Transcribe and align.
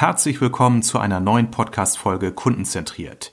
Herzlich 0.00 0.40
willkommen 0.40 0.82
zu 0.82 1.00
einer 1.00 1.18
neuen 1.18 1.50
Podcast-Folge 1.50 2.30
Kundenzentriert. 2.30 3.32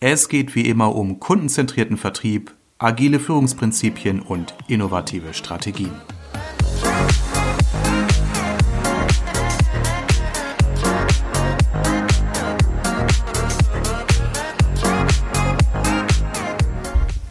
Es 0.00 0.30
geht 0.30 0.54
wie 0.54 0.62
immer 0.62 0.94
um 0.94 1.20
kundenzentrierten 1.20 1.98
Vertrieb, 1.98 2.54
agile 2.78 3.20
Führungsprinzipien 3.20 4.22
und 4.22 4.54
innovative 4.66 5.34
Strategien. 5.34 5.90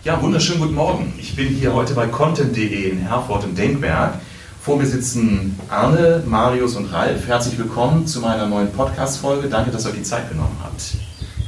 Ja, 0.03 0.21
wunderschönen 0.21 0.61
guten 0.61 0.75
Morgen. 0.75 1.11
Ich 1.17 1.35
bin 1.35 1.47
hier 1.47 1.73
heute 1.73 1.95
bei 1.95 2.05
content.de 2.05 2.91
in 2.91 2.99
Herford 2.99 3.45
im 3.45 3.55
Denkwerk. 3.55 4.19
Vor 4.65 4.77
mir 4.77 4.87
sitzen 4.87 5.55
Arne, 5.69 6.23
Marius 6.25 6.75
und 6.75 6.91
Ralf. 6.91 7.27
Herzlich 7.27 7.55
willkommen 7.59 8.07
zu 8.07 8.19
meiner 8.19 8.47
neuen 8.47 8.71
Podcast-Folge. 8.71 9.47
Danke, 9.47 9.69
dass 9.69 9.85
ihr 9.85 9.91
euch 9.91 9.97
die 9.97 10.01
Zeit 10.01 10.27
genommen 10.27 10.57
habt. 10.63 10.81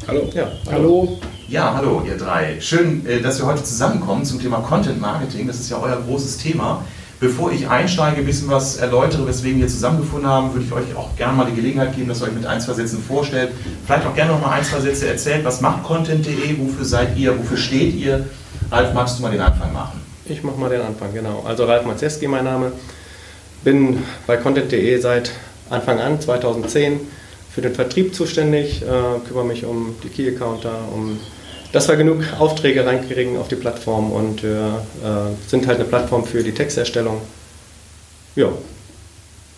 Hallo. 0.07 0.29
Ja, 0.35 0.51
hallo. 0.71 1.17
Ja, 1.47 1.73
hallo, 1.73 2.03
ihr 2.05 2.15
drei. 2.15 2.61
Schön, 2.61 3.03
äh, 3.07 3.19
dass 3.19 3.39
wir 3.39 3.47
heute 3.47 3.63
zusammenkommen 3.63 4.23
zum 4.23 4.39
Thema 4.39 4.57
Content 4.59 5.01
Marketing. 5.01 5.47
Das 5.47 5.59
ist 5.59 5.67
ja 5.71 5.79
euer 5.81 5.99
großes 5.99 6.37
Thema. 6.37 6.85
Bevor 7.19 7.51
ich 7.51 7.67
einsteige, 7.67 8.17
ein 8.17 8.25
bisschen 8.27 8.51
was 8.51 8.77
erläutere, 8.77 9.25
weswegen 9.25 9.59
wir 9.59 9.67
zusammengefunden 9.67 10.29
haben, 10.29 10.53
würde 10.53 10.65
ich 10.67 10.71
euch 10.71 10.95
auch 10.95 11.15
gerne 11.15 11.35
mal 11.35 11.47
die 11.47 11.55
Gelegenheit 11.55 11.95
geben, 11.95 12.09
dass 12.09 12.21
ihr 12.21 12.27
euch 12.27 12.35
mit 12.35 12.45
ein, 12.45 12.61
zwei 12.61 12.73
Sätzen 12.73 13.01
vorstellt. 13.01 13.49
Vielleicht 13.87 14.05
auch 14.05 14.13
gerne 14.13 14.33
noch 14.33 14.41
mal 14.41 14.51
ein, 14.51 14.63
zwei 14.63 14.79
Sätze 14.79 15.07
erzählt. 15.07 15.43
Was 15.43 15.59
macht 15.59 15.81
Content.de? 15.81 16.59
Wofür 16.59 16.85
seid 16.85 17.17
ihr? 17.17 17.35
Wofür 17.39 17.57
steht 17.57 17.95
ihr? 17.95 18.27
Ralf, 18.69 18.93
magst 18.93 19.17
du 19.17 19.23
mal 19.23 19.31
den 19.31 19.41
Anfang 19.41 19.73
machen? 19.73 20.01
Ich 20.25 20.43
mache 20.43 20.59
mal 20.59 20.69
den 20.69 20.81
Anfang, 20.81 21.11
genau. 21.11 21.43
Also 21.47 21.65
Ralf 21.65 21.83
Mazeski, 21.83 22.27
mein 22.27 22.43
Name. 22.43 22.73
Bin 23.67 24.01
bei 24.25 24.37
Content.de 24.37 24.97
seit 24.97 25.31
Anfang 25.69 25.99
an, 25.99 26.21
2010, 26.21 27.01
für 27.53 27.59
den 27.59 27.75
Vertrieb 27.75 28.15
zuständig, 28.15 28.81
äh, 28.81 28.85
kümmere 29.27 29.43
mich 29.43 29.65
um 29.65 29.93
die 30.01 30.07
Key-Accounter, 30.07 30.71
um 30.93 31.19
dass 31.73 31.89
wir 31.89 31.97
genug 31.97 32.23
Aufträge 32.39 32.85
reinkriegen 32.85 33.35
auf 33.35 33.49
die 33.49 33.57
Plattform 33.57 34.13
und 34.13 34.41
äh, 34.41 34.69
sind 35.47 35.67
halt 35.67 35.81
eine 35.81 35.89
Plattform 35.89 36.23
für 36.23 36.41
die 36.43 36.53
Texterstellung. 36.53 37.19
Ja. 38.37 38.47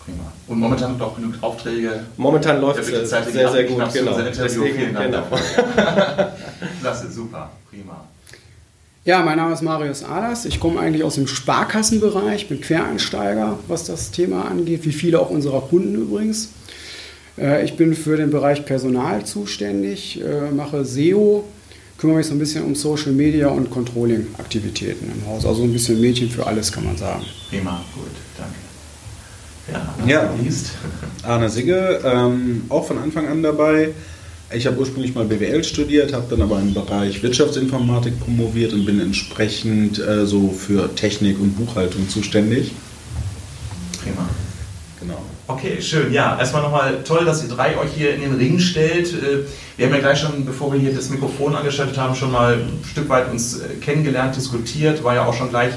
Prima. 0.04 0.32
Und 0.48 0.58
momentan 0.58 0.98
noch 0.98 1.14
genug 1.14 1.34
Aufträge. 1.40 2.06
Momentan 2.16 2.60
läuft 2.60 2.80
es 2.80 2.88
sehr, 2.88 3.22
sehr, 3.22 3.48
sehr 3.48 3.62
gut. 3.62 3.92
Genau. 3.92 4.18
Deswegen, 4.22 4.76
Vielen 4.76 4.92
Dank 4.92 5.06
genau. 5.06 5.22
Klasse, 6.80 7.08
super, 7.12 7.48
prima. 7.70 8.08
Ja, 9.06 9.22
mein 9.22 9.38
Name 9.38 9.54
ist 9.54 9.62
Marius 9.62 10.04
Ahlers. 10.04 10.44
Ich 10.44 10.60
komme 10.60 10.78
eigentlich 10.78 11.04
aus 11.04 11.14
dem 11.14 11.26
Sparkassenbereich, 11.26 12.50
bin 12.50 12.60
Quereinsteiger, 12.60 13.58
was 13.66 13.84
das 13.84 14.10
Thema 14.10 14.44
angeht, 14.44 14.84
wie 14.84 14.92
viele 14.92 15.20
auch 15.20 15.30
unserer 15.30 15.62
Kunden 15.62 15.94
übrigens. 15.94 16.50
Äh, 17.38 17.64
ich 17.64 17.78
bin 17.78 17.94
für 17.94 18.18
den 18.18 18.30
Bereich 18.30 18.66
Personal 18.66 19.24
zuständig, 19.24 20.20
äh, 20.20 20.50
mache 20.50 20.84
SEO, 20.84 21.44
kümmere 21.96 22.18
mich 22.18 22.26
so 22.26 22.34
ein 22.34 22.38
bisschen 22.38 22.62
um 22.62 22.74
Social 22.74 23.12
Media 23.12 23.48
und 23.48 23.70
Controlling-Aktivitäten 23.70 25.10
im 25.10 25.26
Haus. 25.26 25.46
Also 25.46 25.62
ein 25.62 25.72
bisschen 25.72 25.98
Mädchen 25.98 26.28
für 26.28 26.46
alles, 26.46 26.70
kann 26.70 26.84
man 26.84 26.98
sagen. 26.98 27.24
Prima, 27.48 27.82
gut, 27.94 28.04
danke. 28.36 28.54
Ja, 30.06 30.24
ja. 30.24 30.34
Arne 31.22 31.48
Sigge, 31.48 32.02
ähm, 32.04 32.64
auch 32.68 32.86
von 32.86 32.98
Anfang 32.98 33.26
an 33.28 33.42
dabei. 33.42 33.94
Ich 34.52 34.66
habe 34.66 34.78
ursprünglich 34.78 35.14
mal 35.14 35.24
BWL 35.26 35.62
studiert, 35.62 36.12
habe 36.12 36.26
dann 36.28 36.42
aber 36.42 36.58
im 36.58 36.74
Bereich 36.74 37.22
Wirtschaftsinformatik 37.22 38.18
promoviert 38.18 38.72
und 38.72 38.84
bin 38.84 39.00
entsprechend 39.00 40.00
äh, 40.00 40.26
so 40.26 40.50
für 40.50 40.92
Technik 40.96 41.38
und 41.40 41.56
Buchhaltung 41.56 42.08
zuständig. 42.08 42.72
Prima. 44.02 44.28
Genau. 44.98 45.22
Okay, 45.46 45.80
schön. 45.80 46.12
Ja, 46.12 46.36
erstmal 46.36 46.62
nochmal 46.62 46.98
toll, 47.04 47.24
dass 47.24 47.44
ihr 47.44 47.48
drei 47.48 47.78
euch 47.78 47.92
hier 47.96 48.12
in 48.12 48.22
den 48.22 48.34
Ring 48.34 48.58
stellt. 48.58 49.12
Äh, 49.12 49.46
wir 49.76 49.86
haben 49.86 49.94
ja 49.94 50.00
gleich 50.00 50.18
schon, 50.18 50.44
bevor 50.44 50.72
wir 50.72 50.80
hier 50.80 50.92
das 50.92 51.10
Mikrofon 51.10 51.54
angeschaltet 51.54 51.96
haben, 51.96 52.16
schon 52.16 52.32
mal 52.32 52.54
ein 52.54 52.84
Stück 52.90 53.08
weit 53.08 53.30
uns 53.30 53.60
äh, 53.60 53.76
kennengelernt, 53.80 54.34
diskutiert. 54.34 55.04
War 55.04 55.14
ja 55.14 55.26
auch 55.26 55.34
schon 55.34 55.50
gleich 55.50 55.74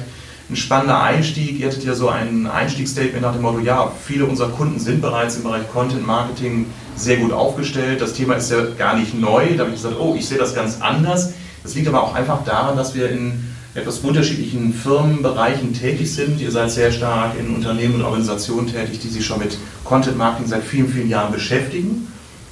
ein 0.49 0.55
spannender 0.55 1.01
Einstieg. 1.01 1.59
Ihr 1.59 1.67
hattet 1.67 1.83
ja 1.83 1.93
so 1.93 2.09
ein 2.09 2.47
Einstiegsstatement 2.47 3.21
nach 3.21 3.33
dem 3.33 3.43
Motto, 3.43 3.59
ja, 3.59 3.91
viele 4.03 4.25
unserer 4.25 4.49
Kunden 4.49 4.79
sind 4.79 4.99
bereits 4.99 5.35
im 5.35 5.43
Bereich 5.43 5.71
Content 5.71 6.07
Marketing 6.07 6.65
sehr 6.95 7.17
gut 7.17 7.31
aufgestellt. 7.31 8.01
Das 8.01 8.13
Thema 8.13 8.35
ist 8.35 8.51
ja 8.51 8.65
gar 8.77 8.97
nicht 8.97 9.13
neu. 9.13 9.55
Da 9.55 9.63
habe 9.63 9.69
ich 9.69 9.81
gesagt, 9.81 9.95
oh, 9.99 10.15
ich 10.17 10.27
sehe 10.27 10.37
das 10.37 10.55
ganz 10.55 10.81
anders. 10.81 11.33
Das 11.63 11.75
liegt 11.75 11.87
aber 11.87 12.03
auch 12.03 12.13
einfach 12.13 12.43
daran, 12.43 12.77
dass 12.77 12.93
wir 12.93 13.09
in 13.09 13.53
etwas 13.75 13.99
unterschiedlichen 13.99 14.73
Firmenbereichen 14.73 15.73
tätig 15.73 16.13
sind. 16.13 16.39
Ihr 16.39 16.51
seid 16.51 16.71
sehr 16.71 16.91
stark 16.91 17.31
in 17.39 17.55
Unternehmen 17.55 17.95
und 17.95 18.03
Organisationen 18.03 18.67
tätig, 18.67 18.99
die 18.99 19.07
sich 19.09 19.25
schon 19.25 19.39
mit 19.39 19.57
Content 19.83 20.17
Marketing 20.17 20.47
seit 20.47 20.63
vielen, 20.63 20.89
vielen 20.89 21.09
Jahren 21.09 21.31
beschäftigen. 21.31 22.07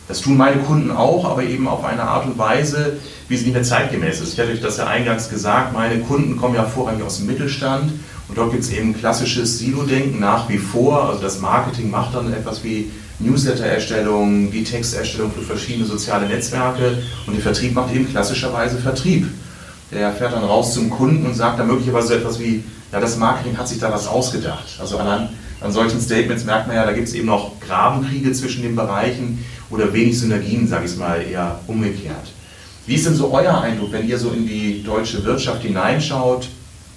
Das 0.07 0.21
tun 0.21 0.35
meine 0.35 0.57
Kunden 0.57 0.91
auch, 0.91 1.23
aber 1.25 1.43
eben 1.43 1.67
auf 1.67 1.85
eine 1.85 2.03
Art 2.03 2.25
und 2.25 2.37
Weise, 2.37 2.97
wie 3.29 3.37
sie 3.37 3.45
nicht 3.45 3.53
mehr 3.53 3.63
zeitgemäß 3.63 4.19
ist. 4.19 4.33
Ich 4.33 4.39
hatte 4.39 4.51
euch 4.51 4.61
das 4.61 4.77
ja 4.77 4.87
eingangs 4.87 5.29
gesagt, 5.29 5.73
meine 5.73 6.01
Kunden 6.01 6.37
kommen 6.37 6.55
ja 6.55 6.65
vorrangig 6.65 7.03
aus 7.03 7.19
dem 7.19 7.27
Mittelstand 7.27 7.93
und 8.27 8.37
dort 8.37 8.51
gibt 8.51 8.63
es 8.63 8.71
eben 8.71 8.97
klassisches 8.97 9.59
Silo-Denken 9.59 10.19
nach 10.19 10.49
wie 10.49 10.57
vor. 10.57 11.07
Also 11.07 11.21
das 11.21 11.39
Marketing 11.39 11.89
macht 11.91 12.15
dann 12.15 12.33
etwas 12.33 12.63
wie 12.63 12.91
Newsletter-Erstellung, 13.23 14.51
die 14.51 14.63
Texterstellung 14.63 15.31
für 15.31 15.41
verschiedene 15.41 15.85
soziale 15.85 16.27
Netzwerke 16.27 16.97
und 17.27 17.33
der 17.33 17.43
Vertrieb 17.43 17.73
macht 17.73 17.93
eben 17.93 18.09
klassischerweise 18.09 18.77
Vertrieb. 18.77 19.27
Der 19.91 20.11
fährt 20.13 20.33
dann 20.33 20.43
raus 20.43 20.73
zum 20.73 20.89
Kunden 20.89 21.25
und 21.25 21.35
sagt 21.35 21.59
dann 21.59 21.67
möglicherweise 21.67 22.07
so 22.07 22.13
etwas 22.15 22.39
wie, 22.39 22.63
ja, 22.91 22.99
das 22.99 23.17
Marketing 23.17 23.57
hat 23.57 23.67
sich 23.67 23.79
da 23.79 23.91
was 23.91 24.07
ausgedacht. 24.07 24.65
Also 24.79 24.97
an, 24.97 25.29
an 25.59 25.71
solchen 25.71 26.01
Statements 26.01 26.45
merkt 26.45 26.67
man 26.67 26.75
ja, 26.75 26.85
da 26.85 26.93
gibt 26.93 27.07
es 27.07 27.13
eben 27.13 27.27
noch 27.27 27.59
Grabenkriege 27.59 28.31
zwischen 28.33 28.63
den 28.63 28.75
Bereichen 28.75 29.43
oder 29.69 29.93
wenig 29.93 30.19
Synergien, 30.19 30.67
sage 30.67 30.85
ich 30.85 30.97
mal 30.97 31.21
eher 31.21 31.59
umgekehrt. 31.67 32.31
Wie 32.85 32.95
ist 32.95 33.05
denn 33.05 33.15
so 33.15 33.31
euer 33.31 33.61
Eindruck, 33.61 33.91
wenn 33.91 34.07
ihr 34.07 34.17
so 34.17 34.31
in 34.31 34.47
die 34.47 34.83
deutsche 34.83 35.23
Wirtschaft 35.23 35.61
hineinschaut? 35.61 36.49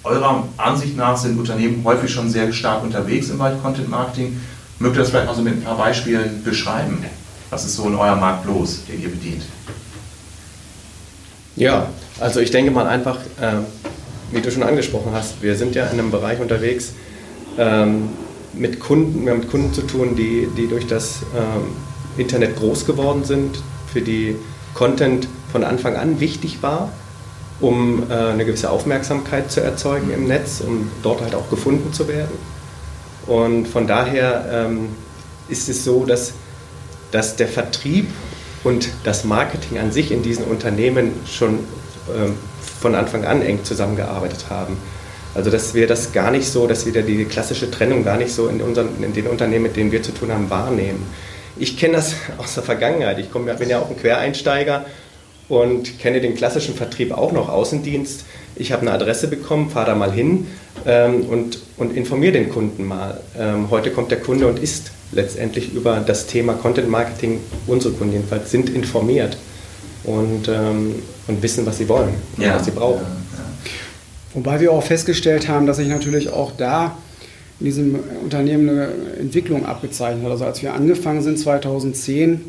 Eurer 0.03 0.43
Ansicht 0.57 0.97
nach 0.97 1.17
sind 1.17 1.39
Unternehmen 1.39 1.83
häufig 1.83 2.11
schon 2.11 2.29
sehr 2.29 2.51
stark 2.53 2.83
unterwegs 2.83 3.29
im 3.29 3.37
Bereich 3.37 3.61
Content 3.61 3.89
Marketing. 3.89 4.39
Mögt 4.79 4.95
ihr 4.95 4.99
das 4.99 5.09
vielleicht 5.09 5.27
mal 5.27 5.35
so 5.35 5.41
mit 5.41 5.53
ein 5.53 5.63
paar 5.63 5.77
Beispielen 5.77 6.43
beschreiben? 6.43 7.03
Was 7.49 7.65
ist 7.65 7.75
so 7.75 7.87
in 7.87 7.95
eurem 7.95 8.19
Markt 8.19 8.45
los, 8.45 8.81
den 8.87 9.01
ihr 9.01 9.09
bedient? 9.09 9.43
Ja, 11.55 11.87
also 12.19 12.41
ich 12.41 12.51
denke 12.51 12.71
mal 12.71 12.87
einfach, 12.87 13.17
äh, 13.39 13.61
wie 14.31 14.41
du 14.41 14.51
schon 14.51 14.63
angesprochen 14.63 15.11
hast, 15.13 15.41
wir 15.41 15.55
sind 15.55 15.75
ja 15.75 15.85
in 15.85 15.99
einem 15.99 16.11
Bereich 16.11 16.39
unterwegs 16.39 16.93
ähm, 17.57 18.09
mit 18.53 18.79
Kunden, 18.79 19.23
wir 19.25 19.31
haben 19.31 19.39
mit 19.39 19.49
Kunden 19.49 19.73
zu 19.73 19.83
tun, 19.83 20.15
die, 20.15 20.49
die 20.57 20.67
durch 20.67 20.87
das 20.87 21.19
ähm, 21.35 21.75
Internet 22.17 22.57
groß 22.57 22.85
geworden 22.85 23.23
sind, 23.23 23.61
für 23.91 24.01
die 24.01 24.35
Content 24.73 25.29
von 25.51 25.63
Anfang 25.63 25.95
an 25.95 26.19
wichtig 26.19 26.61
war, 26.61 26.91
um 27.61 28.03
äh, 28.09 28.13
eine 28.13 28.43
gewisse 28.43 28.69
Aufmerksamkeit 28.69 29.49
zu 29.49 29.61
erzeugen 29.61 30.11
im 30.11 30.27
Netz, 30.27 30.61
um 30.65 30.91
dort 31.03 31.21
halt 31.21 31.35
auch 31.35 31.49
gefunden 31.49 31.93
zu 31.93 32.09
werden. 32.09 32.33
Und 33.27 33.67
von 33.67 33.87
daher 33.87 34.45
ähm, 34.51 34.89
ist 35.49 35.69
es 35.69 35.83
so, 35.83 36.05
dass, 36.05 36.33
dass 37.11 37.35
der 37.35 37.47
Vertrieb 37.47 38.07
und 38.63 38.89
das 39.03 39.23
Marketing 39.23 39.77
an 39.77 39.91
sich 39.91 40.11
in 40.11 40.23
diesen 40.23 40.45
Unternehmen 40.45 41.11
schon 41.31 41.59
ähm, 42.15 42.35
von 42.79 42.95
Anfang 42.95 43.25
an 43.25 43.41
eng 43.41 43.63
zusammengearbeitet 43.63 44.45
haben. 44.49 44.77
Also 45.33 45.49
dass 45.51 45.73
wir 45.73 45.87
das 45.87 46.13
gar 46.13 46.31
nicht 46.31 46.47
so, 46.47 46.65
dass 46.65 46.85
wir 46.85 47.01
die 47.01 47.25
klassische 47.25 47.69
Trennung 47.69 48.03
gar 48.03 48.17
nicht 48.17 48.31
so 48.31 48.47
in, 48.47 48.61
unseren, 48.61 49.03
in 49.03 49.13
den 49.13 49.27
Unternehmen, 49.27 49.63
mit 49.63 49.75
denen 49.75 49.91
wir 49.91 50.01
zu 50.01 50.13
tun 50.13 50.31
haben, 50.31 50.49
wahrnehmen. 50.49 51.05
Ich 51.57 51.77
kenne 51.77 51.93
das 51.93 52.15
aus 52.37 52.55
der 52.55 52.63
Vergangenheit. 52.63 53.19
Ich 53.19 53.31
komm, 53.31 53.45
bin 53.45 53.69
ja 53.69 53.79
auch 53.79 53.89
ein 53.89 53.97
Quereinsteiger 53.97 54.85
und 55.49 55.99
kenne 55.99 56.21
den 56.21 56.35
klassischen 56.35 56.73
Vertrieb 56.73 57.11
auch 57.11 57.31
noch, 57.31 57.49
Außendienst. 57.49 58.25
Ich 58.55 58.71
habe 58.71 58.83
eine 58.83 58.91
Adresse 58.91 59.27
bekommen, 59.27 59.69
fahre 59.69 59.87
da 59.87 59.95
mal 59.95 60.11
hin 60.11 60.47
ähm, 60.85 61.21
und, 61.21 61.59
und 61.77 61.95
informiere 61.95 62.33
den 62.33 62.49
Kunden 62.49 62.85
mal. 62.85 63.19
Ähm, 63.37 63.69
heute 63.69 63.91
kommt 63.91 64.11
der 64.11 64.19
Kunde 64.19 64.47
und 64.47 64.59
ist 64.59 64.91
letztendlich 65.11 65.73
über 65.73 66.03
das 66.05 66.27
Thema 66.27 66.53
Content 66.53 66.89
Marketing, 66.89 67.39
unsere 67.67 67.93
Kunden 67.93 68.13
jedenfalls, 68.13 68.51
sind 68.51 68.69
informiert 68.69 69.37
und, 70.03 70.47
ähm, 70.47 70.95
und 71.27 71.43
wissen, 71.43 71.65
was 71.65 71.77
sie 71.77 71.89
wollen 71.89 72.13
und 72.37 72.43
ja. 72.43 72.55
was 72.55 72.65
sie 72.65 72.71
brauchen. 72.71 73.01
Ja, 73.01 73.07
ja. 73.07 73.45
Wobei 74.33 74.59
wir 74.59 74.71
auch 74.71 74.83
festgestellt 74.83 75.47
haben, 75.47 75.65
dass 75.65 75.77
sich 75.77 75.87
natürlich 75.87 76.29
auch 76.29 76.51
da 76.57 76.97
in 77.59 77.65
diesem 77.65 77.99
Unternehmen 78.21 78.69
eine 78.69 78.89
Entwicklung 79.19 79.65
abgezeichnet 79.65 80.25
hat. 80.25 80.31
Also 80.31 80.45
als 80.45 80.61
wir 80.61 80.73
angefangen 80.73 81.21
sind 81.21 81.39
2010, 81.39 82.41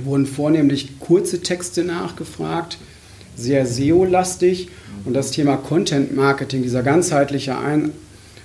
wurden 0.00 0.26
vornehmlich 0.26 0.98
kurze 0.98 1.42
Texte 1.42 1.84
nachgefragt, 1.84 2.78
sehr 3.36 3.66
SEO-lastig 3.66 4.68
und 5.04 5.14
das 5.14 5.30
Thema 5.30 5.56
Content 5.56 6.14
Marketing, 6.14 6.62
dieser 6.62 6.82
ganzheitliche 6.82 7.56
Ein 7.58 7.92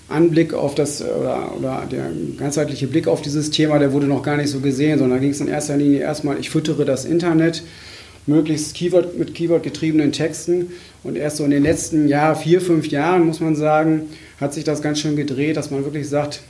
Anblick 0.07 0.53
auf 0.53 0.75
das 0.75 1.01
oder, 1.01 1.55
oder, 1.57 1.83
der 1.91 2.05
ganzheitliche 2.37 2.87
Blick 2.87 3.07
auf 3.07 3.21
dieses 3.21 3.49
Thema, 3.49 3.79
der 3.79 3.91
wurde 3.91 4.05
noch 4.05 4.21
gar 4.21 4.37
nicht 4.37 4.49
so 4.49 4.59
gesehen, 4.59 4.99
sondern 4.99 5.17
da 5.17 5.21
ging 5.21 5.31
es 5.31 5.41
in 5.41 5.47
erster 5.47 5.77
Linie 5.77 5.99
erstmal, 5.99 6.39
ich 6.39 6.49
füttere 6.49 6.85
das 6.85 7.05
Internet 7.05 7.63
möglichst 8.27 8.75
Keyword, 8.75 9.17
mit 9.17 9.35
Keyword 9.35 9.63
getriebenen 9.63 10.11
Texten 10.11 10.71
und 11.03 11.15
erst 11.15 11.37
so 11.37 11.43
in 11.43 11.51
den 11.51 11.63
letzten 11.63 12.07
Jahr, 12.07 12.35
vier, 12.35 12.61
fünf 12.61 12.87
Jahren 12.87 13.25
muss 13.25 13.39
man 13.39 13.55
sagen, 13.55 14.09
hat 14.39 14.53
sich 14.53 14.63
das 14.63 14.81
ganz 14.81 14.99
schön 14.99 15.15
gedreht, 15.15 15.57
dass 15.57 15.71
man 15.71 15.83
wirklich 15.83 16.07
sagt, 16.09 16.41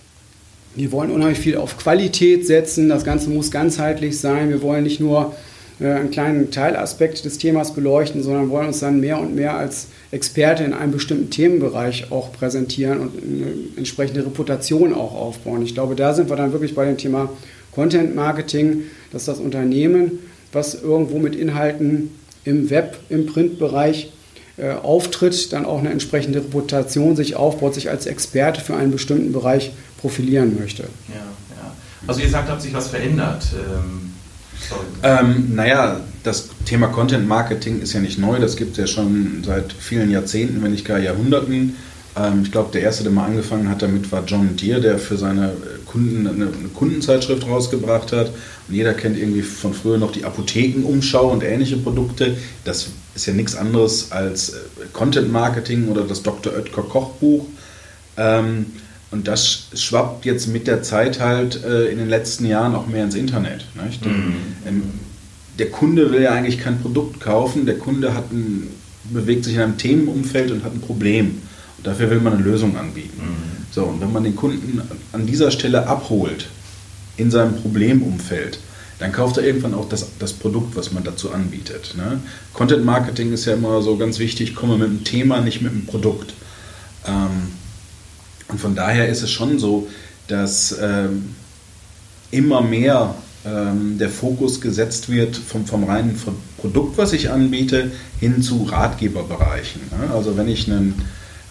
Wir 0.77 0.91
wollen 0.91 1.09
unheimlich 1.09 1.39
viel 1.39 1.55
auf 1.55 1.77
Qualität 1.77 2.45
setzen. 2.45 2.89
Das 2.89 3.05
Ganze 3.05 3.29
muss 3.29 3.49
ganzheitlich 3.49 4.19
sein. 4.19 4.49
Wir 4.49 4.61
wollen 4.61 4.83
nicht 4.83 4.99
nur 4.99 5.33
einen 5.80 6.12
kleinen 6.12 6.51
Teilaspekt 6.51 7.25
des 7.25 7.38
Themas 7.38 7.74
beleuchten, 7.74 8.24
sondern 8.24 8.50
wollen 8.50 8.68
uns 8.68 8.80
dann 8.80 9.00
mehr 9.00 9.19
und 9.19 9.36
mehr 9.36 9.56
als 9.56 9.88
Experte 10.12 10.63
in 10.63 10.74
einem 10.74 10.94
bestimmten 10.94 11.30
Themenbereich 11.30 12.12
auch 12.12 12.31
präsentieren 12.31 13.00
und 13.00 13.12
eine 13.22 13.54
entsprechende 13.75 14.25
Reputation 14.25 14.94
auch 14.94 15.13
aufbauen. 15.13 15.62
Ich 15.63 15.74
glaube, 15.74 15.95
da 15.95 16.13
sind 16.13 16.30
wir 16.30 16.38
dann 16.38 16.54
wirklich 16.54 16.75
bei 16.75 16.86
dem 16.86 16.98
Thema 16.98 17.30
Content 17.74 18.16
Marketing, 18.16 18.83
dass 19.12 19.25
das 19.25 19.39
Unternehmen, 19.39 20.19
was 20.54 20.81
irgendwo 20.81 21.19
mit 21.19 21.36
Inhalten 21.36 22.12
im 22.45 22.69
Web, 22.69 22.98
im 23.10 23.25
Printbereich 23.25 24.13
äh, 24.57 24.72
auftritt, 24.72 25.51
dann 25.51 25.66
auch 25.66 25.80
eine 25.80 25.89
entsprechende 25.89 26.39
Reputation 26.39 27.18
sich 27.18 27.36
aufbaut, 27.36 27.74
sich 27.74 27.89
als 27.89 28.06
Experte 28.06 28.62
für 28.62 28.75
einen 28.75 28.92
bestimmten 28.92 29.33
Bereich 29.33 29.74
profilieren 30.00 30.57
möchte. 30.57 30.83
Ja, 31.10 31.16
ja. 31.16 31.74
Also 32.07 32.22
ihr 32.22 32.30
sagt, 32.30 32.50
hat 32.50 32.62
sich 32.62 32.74
was 32.74 32.88
verändert. 32.88 33.48
Ähm, 33.54 34.14
ähm, 35.03 35.55
naja, 35.55 36.01
das 36.23 36.49
Thema 36.65 36.87
Content 36.87 37.27
Marketing 37.27 37.81
ist 37.81 37.93
ja 37.93 37.99
nicht 37.99 38.17
neu, 38.17 38.39
das 38.39 38.55
gibt 38.55 38.71
es 38.73 38.77
ja 38.77 38.87
schon 38.87 39.43
seit 39.45 39.73
vielen 39.73 40.09
Jahrzehnten, 40.09 40.63
wenn 40.63 40.71
nicht 40.71 40.85
gar 40.85 40.99
Jahrhunderten. 40.99 41.75
Ähm, 42.15 42.41
ich 42.43 42.51
glaube, 42.51 42.71
der 42.71 42.81
erste, 42.81 43.03
der 43.03 43.11
mal 43.11 43.25
angefangen 43.25 43.69
hat 43.69 43.81
damit, 43.81 44.11
war 44.11 44.23
John 44.25 44.55
Deere, 44.55 44.81
der 44.81 44.99
für 44.99 45.17
seine 45.17 45.53
Kunden 45.85 46.27
eine, 46.27 46.45
eine, 46.45 46.69
Kundenzeitschrift 46.73 47.45
rausgebracht 47.47 48.11
hat. 48.11 48.31
Und 48.67 48.73
jeder 48.73 48.93
kennt 48.93 49.17
irgendwie 49.17 49.41
von 49.41 49.73
früher 49.73 49.97
noch 49.97 50.11
die 50.11 50.23
Apothekenumschau 50.23 51.31
und 51.31 51.43
ähnliche 51.43 51.77
Produkte. 51.77 52.37
Das 52.63 52.87
ist 53.13 53.25
ja 53.25 53.33
nichts 53.33 53.55
anderes 53.55 54.11
als 54.11 54.49
äh, 54.49 54.55
Content 54.93 55.31
Marketing 55.31 55.89
oder 55.89 56.03
das 56.03 56.23
Dr. 56.23 56.53
Oetker 56.53 56.83
Kochbuch. 56.83 57.45
Ähm, 58.17 58.67
und 59.15 59.29
das 59.29 59.67
schwappt 59.73 60.25
jetzt 60.25 60.47
mit 60.47 60.67
der 60.67 60.83
Zeit 60.83 61.21
halt 61.21 61.63
äh, 61.63 61.85
in 61.85 62.00
den 62.00 62.09
letzten 62.09 62.45
Jahren 62.45 62.75
auch 62.75 62.85
mehr 62.88 63.06
ins 63.06 63.15
Internet. 63.15 63.65
Mhm. 63.73 64.33
Ähm, 64.67 64.83
der 65.57 65.71
Kunde 65.71 66.12
will 66.12 66.21
ja 66.21 66.33
eigentlich 66.33 66.59
kein 66.59 66.81
Produkt 66.81 67.21
kaufen, 67.21 67.65
der 67.65 67.77
Kunde 67.77 68.13
hat 68.13 68.33
ein, 68.33 68.67
bewegt 69.06 69.45
sich 69.45 69.56
in 69.56 69.62
einem 69.62 69.77
Themenumfeld 69.77 70.51
und 70.51 70.65
hat 70.65 70.73
ein 70.73 70.81
Problem. 70.81 71.41
Und 71.77 71.88
dafür 71.88 72.09
will 72.09 72.19
man 72.19 72.33
eine 72.33 72.44
Lösung 72.44 72.75
anbieten. 72.75 73.21
Mhm. 73.21 73.65
So, 73.71 73.85
und 73.85 74.01
wenn 74.01 74.12
man 74.12 74.25
den 74.25 74.35
Kunden 74.35 74.81
an 75.13 75.25
dieser 75.25 75.50
Stelle 75.50 75.88
abholt, 75.88 76.47
in 77.15 77.31
seinem 77.31 77.56
Problemumfeld, 77.56 78.59
dann 79.00 79.13
kauft 79.13 79.38
er 79.38 79.45
irgendwann 79.45 79.75
auch 79.75 79.88
das, 79.88 80.07
das 80.19 80.33
Produkt, 80.33 80.75
was 80.75 80.91
man 80.91 81.06
dazu 81.06 81.31
anbietet. 81.31 81.94
Ne? 81.95 82.19
Content 82.51 82.83
Marketing 82.83 83.31
ist 83.31 83.45
ja 83.45 83.53
immer 83.53 83.81
so 83.81 83.95
ganz 83.95 84.19
wichtig, 84.19 84.56
komme 84.56 84.77
mit 84.77 84.89
einem 84.89 85.03
Thema, 85.06 85.39
nicht 85.39 85.62
mit 85.62 85.71
einem 85.71 85.85
Produkt. 85.85 86.33
Ähm, 87.07 87.51
und 88.47 88.59
von 88.59 88.75
daher 88.75 89.07
ist 89.07 89.24
es 89.24 89.31
schon 89.31 89.59
so, 89.59 89.88
dass 90.27 90.75
ähm, 90.81 91.36
immer 92.31 92.62
mehr 92.62 93.15
ähm, 93.45 93.97
der 93.97 94.09
Fokus 94.09 94.62
gesetzt 94.62 95.09
wird 95.09 95.36
vom, 95.36 95.65
vom 95.65 95.83
reinen 95.83 96.19
Produkt, 96.57 96.97
was 96.97 97.13
ich 97.13 97.30
anbiete, 97.30 97.92
hin 98.19 98.42
zu 98.42 98.63
Ratgeberbereichen. 98.63 99.81
Ne? 99.92 100.13
Also 100.13 100.36
wenn 100.38 100.47
ich 100.47 100.68
einen 100.68 101.01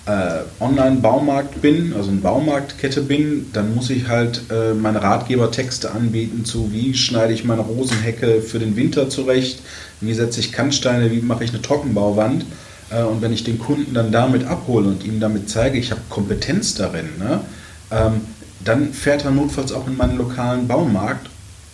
äh, 0.06 0.40
Online-Baumarkt 0.60 1.62
bin, 1.62 1.94
also 1.94 2.10
eine 2.10 2.20
Baumarktkette 2.20 3.00
bin, 3.02 3.46
dann 3.52 3.74
muss 3.74 3.90
ich 3.90 4.08
halt 4.08 4.42
äh, 4.50 4.74
meine 4.74 5.02
Ratgebertexte 5.02 5.92
anbieten 5.92 6.44
zu, 6.44 6.72
wie 6.72 6.94
schneide 6.94 7.32
ich 7.32 7.44
meine 7.44 7.62
Rosenhecke 7.62 8.42
für 8.42 8.58
den 8.58 8.76
Winter 8.76 9.08
zurecht, 9.08 9.60
wie 10.00 10.14
setze 10.14 10.40
ich 10.40 10.52
Kannsteine, 10.52 11.10
wie 11.10 11.20
mache 11.20 11.44
ich 11.44 11.50
eine 11.50 11.62
Trockenbauwand. 11.62 12.44
Äh, 12.94 13.02
und 13.02 13.22
wenn 13.22 13.32
ich 13.32 13.44
den 13.44 13.58
Kunden 13.58 13.94
dann 13.94 14.12
damit 14.12 14.46
abhole 14.46 14.88
und 14.88 15.04
ihm 15.04 15.20
damit 15.20 15.48
zeige, 15.48 15.78
ich 15.78 15.90
habe 15.90 16.00
Kompetenz 16.08 16.74
darin, 16.74 17.08
ne, 17.18 17.40
ähm, 17.90 18.20
dann 18.64 18.92
fährt 18.92 19.24
er 19.24 19.30
notfalls 19.30 19.72
auch 19.72 19.86
in 19.86 19.96
meinen 19.96 20.16
lokalen 20.16 20.66
Baumarkt, 20.68 21.28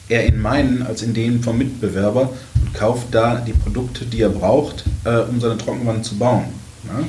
eher 0.08 0.26
in 0.26 0.40
meinen 0.40 0.82
als 0.82 1.02
in 1.02 1.14
den 1.14 1.42
vom 1.42 1.58
Mitbewerber 1.58 2.30
und 2.60 2.74
kauft 2.74 3.08
da 3.12 3.36
die 3.36 3.52
Produkte, 3.52 4.04
die 4.04 4.22
er 4.22 4.30
braucht, 4.30 4.84
äh, 5.04 5.18
um 5.18 5.40
seine 5.40 5.56
Trockenwand 5.56 6.04
zu 6.04 6.16
bauen. 6.16 6.46
Ne? 6.84 7.06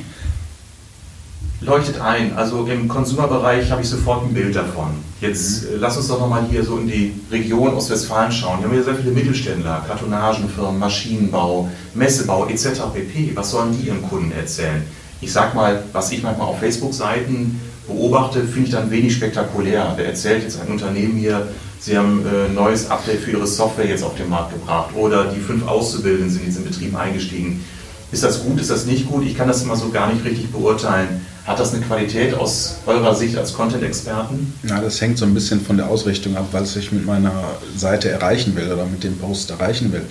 Leuchtet 1.61 2.01
ein. 2.01 2.35
Also 2.35 2.65
im 2.65 2.87
Konsumerbereich 2.87 3.71
habe 3.71 3.81
ich 3.81 3.89
sofort 3.89 4.23
ein 4.23 4.33
Bild 4.33 4.55
davon. 4.55 4.89
Jetzt 5.21 5.63
mhm. 5.63 5.75
äh, 5.75 5.77
lass 5.77 5.97
uns 5.97 6.07
doch 6.07 6.19
nochmal 6.19 6.43
hier 6.49 6.63
so 6.63 6.77
in 6.77 6.87
die 6.87 7.13
Region 7.31 7.73
Ostwestfalen 7.73 8.31
schauen. 8.31 8.57
Hier 8.57 8.67
haben 8.67 8.75
wir 8.75 8.83
sehr 8.83 8.95
viele 8.95 9.11
Mittelständler, 9.11 9.85
Kartonagenfirmen, 9.87 10.79
Maschinenbau, 10.79 11.69
Messebau 11.93 12.47
etc. 12.47 12.81
pp. 12.93 13.31
Was 13.35 13.51
sollen 13.51 13.77
die 13.77 13.87
ihren 13.87 14.01
Kunden 14.01 14.31
erzählen? 14.31 14.83
Ich 15.21 15.31
sag 15.31 15.53
mal, 15.53 15.83
was 15.93 16.11
ich 16.11 16.23
manchmal 16.23 16.47
auf 16.47 16.59
Facebook-Seiten 16.59 17.61
beobachte, 17.87 18.41
finde 18.41 18.63
ich 18.63 18.71
dann 18.71 18.89
wenig 18.89 19.13
spektakulär. 19.13 19.93
Da 19.95 20.03
erzählt 20.03 20.43
jetzt 20.43 20.59
ein 20.59 20.67
Unternehmen 20.67 21.15
hier, 21.15 21.47
sie 21.79 21.95
haben 21.95 22.25
ein 22.25 22.51
äh, 22.51 22.53
neues 22.53 22.89
Update 22.89 23.19
für 23.19 23.31
ihre 23.31 23.45
Software 23.45 23.87
jetzt 23.87 24.03
auf 24.03 24.15
den 24.15 24.29
Markt 24.29 24.53
gebracht 24.53 24.89
oder 24.95 25.25
die 25.25 25.39
fünf 25.39 25.67
Auszubildenden 25.67 26.31
sind 26.31 26.45
jetzt 26.45 26.57
in 26.57 26.63
Betrieb 26.63 26.95
eingestiegen. 26.97 27.63
Ist 28.11 28.23
das 28.23 28.43
gut, 28.43 28.59
ist 28.59 28.71
das 28.71 28.85
nicht 28.85 29.07
gut? 29.07 29.23
Ich 29.25 29.37
kann 29.37 29.47
das 29.47 29.61
immer 29.61 29.75
so 29.75 29.89
gar 29.89 30.11
nicht 30.11 30.25
richtig 30.25 30.51
beurteilen. 30.51 31.25
Hat 31.45 31.59
das 31.59 31.73
eine 31.73 31.83
Qualität 31.83 32.35
aus 32.35 32.75
eurer 32.85 33.15
Sicht 33.15 33.35
als 33.35 33.53
Content-Experten? 33.53 34.53
Ja, 34.67 34.79
das 34.79 35.01
hängt 35.01 35.17
so 35.17 35.25
ein 35.25 35.33
bisschen 35.33 35.59
von 35.59 35.77
der 35.77 35.87
Ausrichtung 35.87 36.37
ab, 36.37 36.47
was 36.51 36.75
ich 36.75 36.91
mit 36.91 37.05
meiner 37.05 37.33
Seite 37.75 38.09
erreichen 38.09 38.55
will 38.55 38.71
oder 38.71 38.85
mit 38.85 39.03
dem 39.03 39.17
Post 39.17 39.49
erreichen 39.49 39.91
will. 39.91 40.03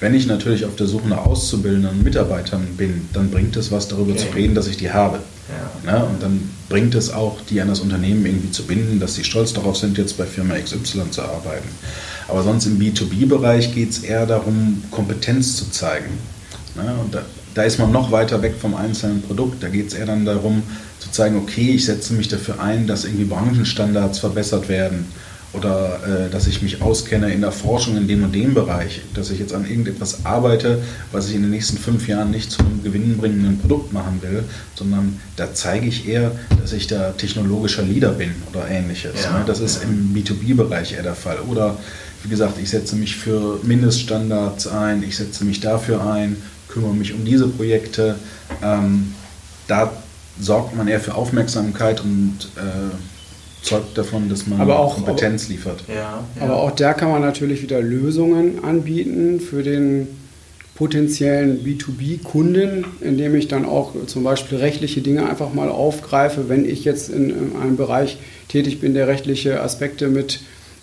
Wenn 0.00 0.14
ich 0.14 0.26
natürlich 0.26 0.64
auf 0.64 0.76
der 0.76 0.86
Suche 0.86 1.08
nach 1.08 1.26
Auszubildenden 1.26 1.90
und 1.90 2.02
Mitarbeitern 2.02 2.66
bin, 2.78 3.08
dann 3.12 3.30
bringt 3.30 3.54
es 3.56 3.70
was 3.70 3.88
darüber 3.88 4.12
okay. 4.12 4.30
zu 4.30 4.34
reden, 4.34 4.54
dass 4.54 4.66
ich 4.66 4.78
die 4.78 4.90
habe. 4.90 5.18
Ja. 5.84 5.92
Ne? 5.92 6.04
Und 6.06 6.22
dann 6.22 6.50
bringt 6.70 6.94
es 6.94 7.12
auch, 7.12 7.36
die 7.50 7.60
an 7.60 7.68
das 7.68 7.80
Unternehmen 7.80 8.24
irgendwie 8.24 8.50
zu 8.50 8.62
binden, 8.62 8.98
dass 8.98 9.14
sie 9.16 9.24
stolz 9.24 9.52
darauf 9.52 9.76
sind, 9.76 9.98
jetzt 9.98 10.16
bei 10.16 10.24
Firma 10.24 10.54
XY 10.54 11.10
zu 11.10 11.20
arbeiten. 11.20 11.68
Aber 12.28 12.42
sonst 12.42 12.64
im 12.64 12.78
B2B-Bereich 12.78 13.74
geht 13.74 13.90
es 13.90 13.98
eher 13.98 14.24
darum, 14.24 14.82
Kompetenz 14.90 15.56
zu 15.56 15.70
zeigen. 15.70 16.18
Ne? 16.74 16.94
Und 17.02 17.14
da, 17.14 17.22
da 17.54 17.62
ist 17.62 17.78
man 17.78 17.92
noch 17.92 18.12
weiter 18.12 18.42
weg 18.42 18.54
vom 18.60 18.74
einzelnen 18.74 19.22
Produkt. 19.22 19.62
Da 19.62 19.68
geht 19.68 19.88
es 19.88 19.94
eher 19.94 20.06
dann 20.06 20.24
darum 20.24 20.62
zu 20.98 21.10
zeigen, 21.10 21.36
okay, 21.36 21.72
ich 21.74 21.86
setze 21.86 22.14
mich 22.14 22.28
dafür 22.28 22.60
ein, 22.60 22.86
dass 22.86 23.04
irgendwie 23.04 23.24
Branchenstandards 23.24 24.18
verbessert 24.18 24.68
werden 24.68 25.06
oder 25.52 26.00
äh, 26.06 26.30
dass 26.30 26.46
ich 26.46 26.62
mich 26.62 26.80
auskenne 26.80 27.32
in 27.32 27.40
der 27.40 27.50
Forschung 27.50 27.96
in 27.96 28.06
dem 28.06 28.22
und 28.22 28.32
dem 28.32 28.54
Bereich, 28.54 29.00
dass 29.14 29.30
ich 29.30 29.40
jetzt 29.40 29.52
an 29.52 29.68
irgendetwas 29.68 30.24
arbeite, 30.24 30.80
was 31.10 31.28
ich 31.28 31.34
in 31.34 31.42
den 31.42 31.50
nächsten 31.50 31.76
fünf 31.76 32.06
Jahren 32.06 32.30
nicht 32.30 32.52
zu 32.52 32.60
einem 32.60 32.82
gewinnbringenden 32.84 33.58
Produkt 33.58 33.92
machen 33.92 34.20
will, 34.22 34.44
sondern 34.76 35.18
da 35.36 35.52
zeige 35.52 35.86
ich 35.86 36.08
eher, 36.08 36.32
dass 36.60 36.72
ich 36.72 36.86
da 36.86 37.10
technologischer 37.12 37.82
Leader 37.82 38.12
bin 38.12 38.30
oder 38.52 38.68
ähnliches. 38.68 39.24
Ja, 39.24 39.38
ne? 39.38 39.44
Das 39.44 39.58
ist 39.58 39.82
ja. 39.82 39.88
im 39.88 40.14
B2B-Bereich 40.14 40.92
eher 40.92 41.02
der 41.02 41.16
Fall. 41.16 41.40
Oder 41.40 41.76
wie 42.22 42.28
gesagt, 42.28 42.58
ich 42.62 42.70
setze 42.70 42.94
mich 42.94 43.16
für 43.16 43.58
Mindeststandards 43.64 44.68
ein, 44.68 45.02
ich 45.02 45.16
setze 45.16 45.44
mich 45.44 45.60
dafür 45.60 46.06
ein, 46.06 46.36
kümmere 46.70 46.94
mich 46.94 47.14
um 47.14 47.24
diese 47.24 47.48
Projekte. 47.48 48.16
Ähm, 48.62 49.14
da 49.68 49.92
sorgt 50.40 50.76
man 50.76 50.88
eher 50.88 51.00
für 51.00 51.14
Aufmerksamkeit 51.14 52.00
und 52.00 52.48
äh, 52.56 53.64
zeugt 53.64 53.96
davon, 53.98 54.28
dass 54.28 54.46
man 54.46 54.70
auch, 54.70 54.94
Kompetenz 54.94 55.48
liefert. 55.48 55.84
Ja, 55.88 55.94
ja. 55.94 56.42
Aber 56.42 56.56
auch 56.56 56.70
da 56.70 56.94
kann 56.94 57.10
man 57.10 57.22
natürlich 57.22 57.62
wieder 57.62 57.80
Lösungen 57.80 58.64
anbieten 58.64 59.40
für 59.40 59.62
den 59.62 60.08
potenziellen 60.74 61.62
B2B-Kunden, 61.62 62.86
indem 63.02 63.34
ich 63.34 63.48
dann 63.48 63.66
auch 63.66 63.92
zum 64.06 64.24
Beispiel 64.24 64.58
rechtliche 64.58 65.02
Dinge 65.02 65.28
einfach 65.28 65.52
mal 65.52 65.68
aufgreife, 65.68 66.48
wenn 66.48 66.64
ich 66.64 66.84
jetzt 66.84 67.10
in, 67.10 67.28
in 67.28 67.56
einem 67.60 67.76
Bereich 67.76 68.16
tätig 68.48 68.80
bin, 68.80 68.94
der 68.94 69.06
rechtliche 69.06 69.60
Aspekte 69.60 70.08
mit 70.08 70.40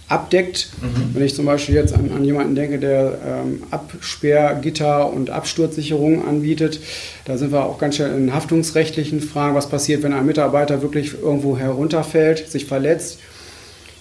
abdeckt. 0.10 0.70
Mhm. 0.82 1.16
Wenn 1.16 1.24
ich 1.24 1.36
zum 1.36 1.46
Beispiel 1.46 1.76
jetzt 1.76 1.94
an, 1.94 2.10
an 2.16 2.24
jemanden 2.24 2.56
denke, 2.56 2.80
der 2.80 3.18
ähm, 3.26 3.64
Absperrgitter 3.72 5.12
und 5.12 5.30
Absturzsicherungen 5.30 6.26
anbietet, 6.26 6.80
da 7.26 7.38
sind 7.38 7.52
wir 7.52 7.66
auch 7.66 7.78
ganz 7.78 7.96
schnell 7.96 8.16
in 8.16 8.34
haftungsrechtlichen 8.34 9.20
Fragen. 9.20 9.56
Was 9.56 9.70
passiert, 9.70 10.04
wenn 10.04 10.14
ein 10.14 10.26
Mitarbeiter 10.26 10.82
wirklich 10.82 11.14
irgendwo 11.22 11.58
herunterfällt, 11.58 12.50
sich 12.50 12.66
verletzt? 12.66 13.20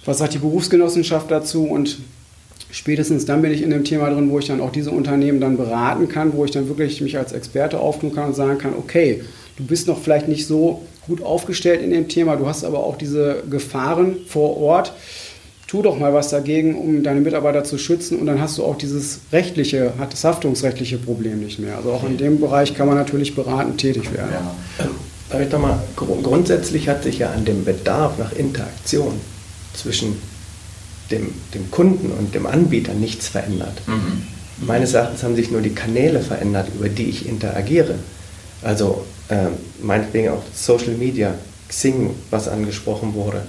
Was 0.05 0.19
sagt 0.19 0.35
die 0.35 0.39
Berufsgenossenschaft 0.39 1.29
dazu? 1.31 1.65
Und 1.65 1.99
spätestens 2.71 3.25
dann 3.25 3.43
bin 3.43 3.53
ich 3.53 3.63
in 3.63 3.71
dem 3.71 3.83
Thema 3.83 4.09
drin, 4.11 4.31
wo 4.31 4.39
ich 4.39 4.47
dann 4.47 4.61
auch 4.61 4.71
diese 4.71 4.93
Unternehmen 4.93 5.41
dann 5.41 5.57
beraten 5.57 6.09
kann, 6.09 6.35
wo 6.35 6.45
ich 6.45 6.53
dann 6.53 6.69
wirklich 6.69 7.01
mich 7.01 7.19
als 7.19 7.33
Experte 7.33 7.81
auftun 7.81 8.15
kann 8.15 8.27
und 8.27 8.37
sagen 8.37 8.59
kann, 8.59 8.75
okay, 8.79 9.25
du 9.57 9.65
bist 9.65 9.89
noch 9.89 10.01
vielleicht 10.01 10.29
nicht 10.29 10.47
so 10.47 10.83
gut 11.09 11.23
aufgestellt 11.23 11.83
in 11.83 11.91
dem 11.91 12.09
Thema, 12.09 12.37
du 12.37 12.47
hast 12.47 12.65
aber 12.65 12.81
auch 12.81 12.97
diese 12.97 13.43
Gefahren 13.51 14.17
vor 14.27 14.57
Ort 14.57 14.93
tu 15.67 15.83
doch 15.83 15.99
mal 15.99 16.15
was 16.15 16.29
dagegen, 16.29 16.77
um 16.77 17.03
deine 17.03 17.21
Mitarbeiter 17.21 17.65
zu 17.65 17.77
schützen 17.79 18.19
und 18.19 18.27
dann 18.27 18.41
hast 18.41 18.59
du 18.59 18.65
auch 18.65 18.79
dieses 18.79 19.21
rechtliche, 19.33 19.93
das 20.11 20.25
haftungsrechtliche 20.25 20.99
Problem 20.99 21.41
nicht 21.41 21.59
mehr. 21.59 21.77
Also 21.77 21.93
auch 21.93 22.05
in 22.05 22.17
dem 22.17 22.41
Bereich 22.41 22.75
kann 22.75 22.87
man 22.87 22.97
natürlich 22.97 23.35
beratend 23.35 23.79
tätig 23.79 24.13
werden. 24.13 24.31
Ja. 24.79 24.85
Ähm, 24.85 25.43
ich 25.43 25.59
mal, 25.59 25.83
grundsätzlich 25.97 26.89
hat 26.89 27.03
sich 27.03 27.19
ja 27.19 27.31
an 27.31 27.45
dem 27.45 27.65
Bedarf 27.65 28.17
nach 28.19 28.33
Interaktion 28.33 29.21
zwischen 29.75 30.17
dem, 31.11 31.33
dem 31.53 31.71
Kunden 31.71 32.13
und 32.13 32.35
dem 32.35 32.47
Anbieter 32.47 32.95
nichts 32.95 33.29
verändert. 33.29 33.83
Mhm. 33.87 34.23
Meines 34.67 34.95
Erachtens 34.95 35.23
haben 35.23 35.37
sich 35.37 35.51
nur 35.51 35.61
die 35.61 35.75
Kanäle 35.75 36.21
verändert, 36.21 36.69
über 36.75 36.89
die 36.89 37.09
ich 37.09 37.29
interagiere. 37.29 37.97
Also 38.63 39.05
äh, 39.29 39.49
meinetwegen 39.83 40.31
auch 40.31 40.43
Social 40.55 40.95
Media, 40.95 41.35
Xing, 41.69 42.11
was 42.31 42.49
angesprochen 42.49 43.15
wurde, 43.15 43.43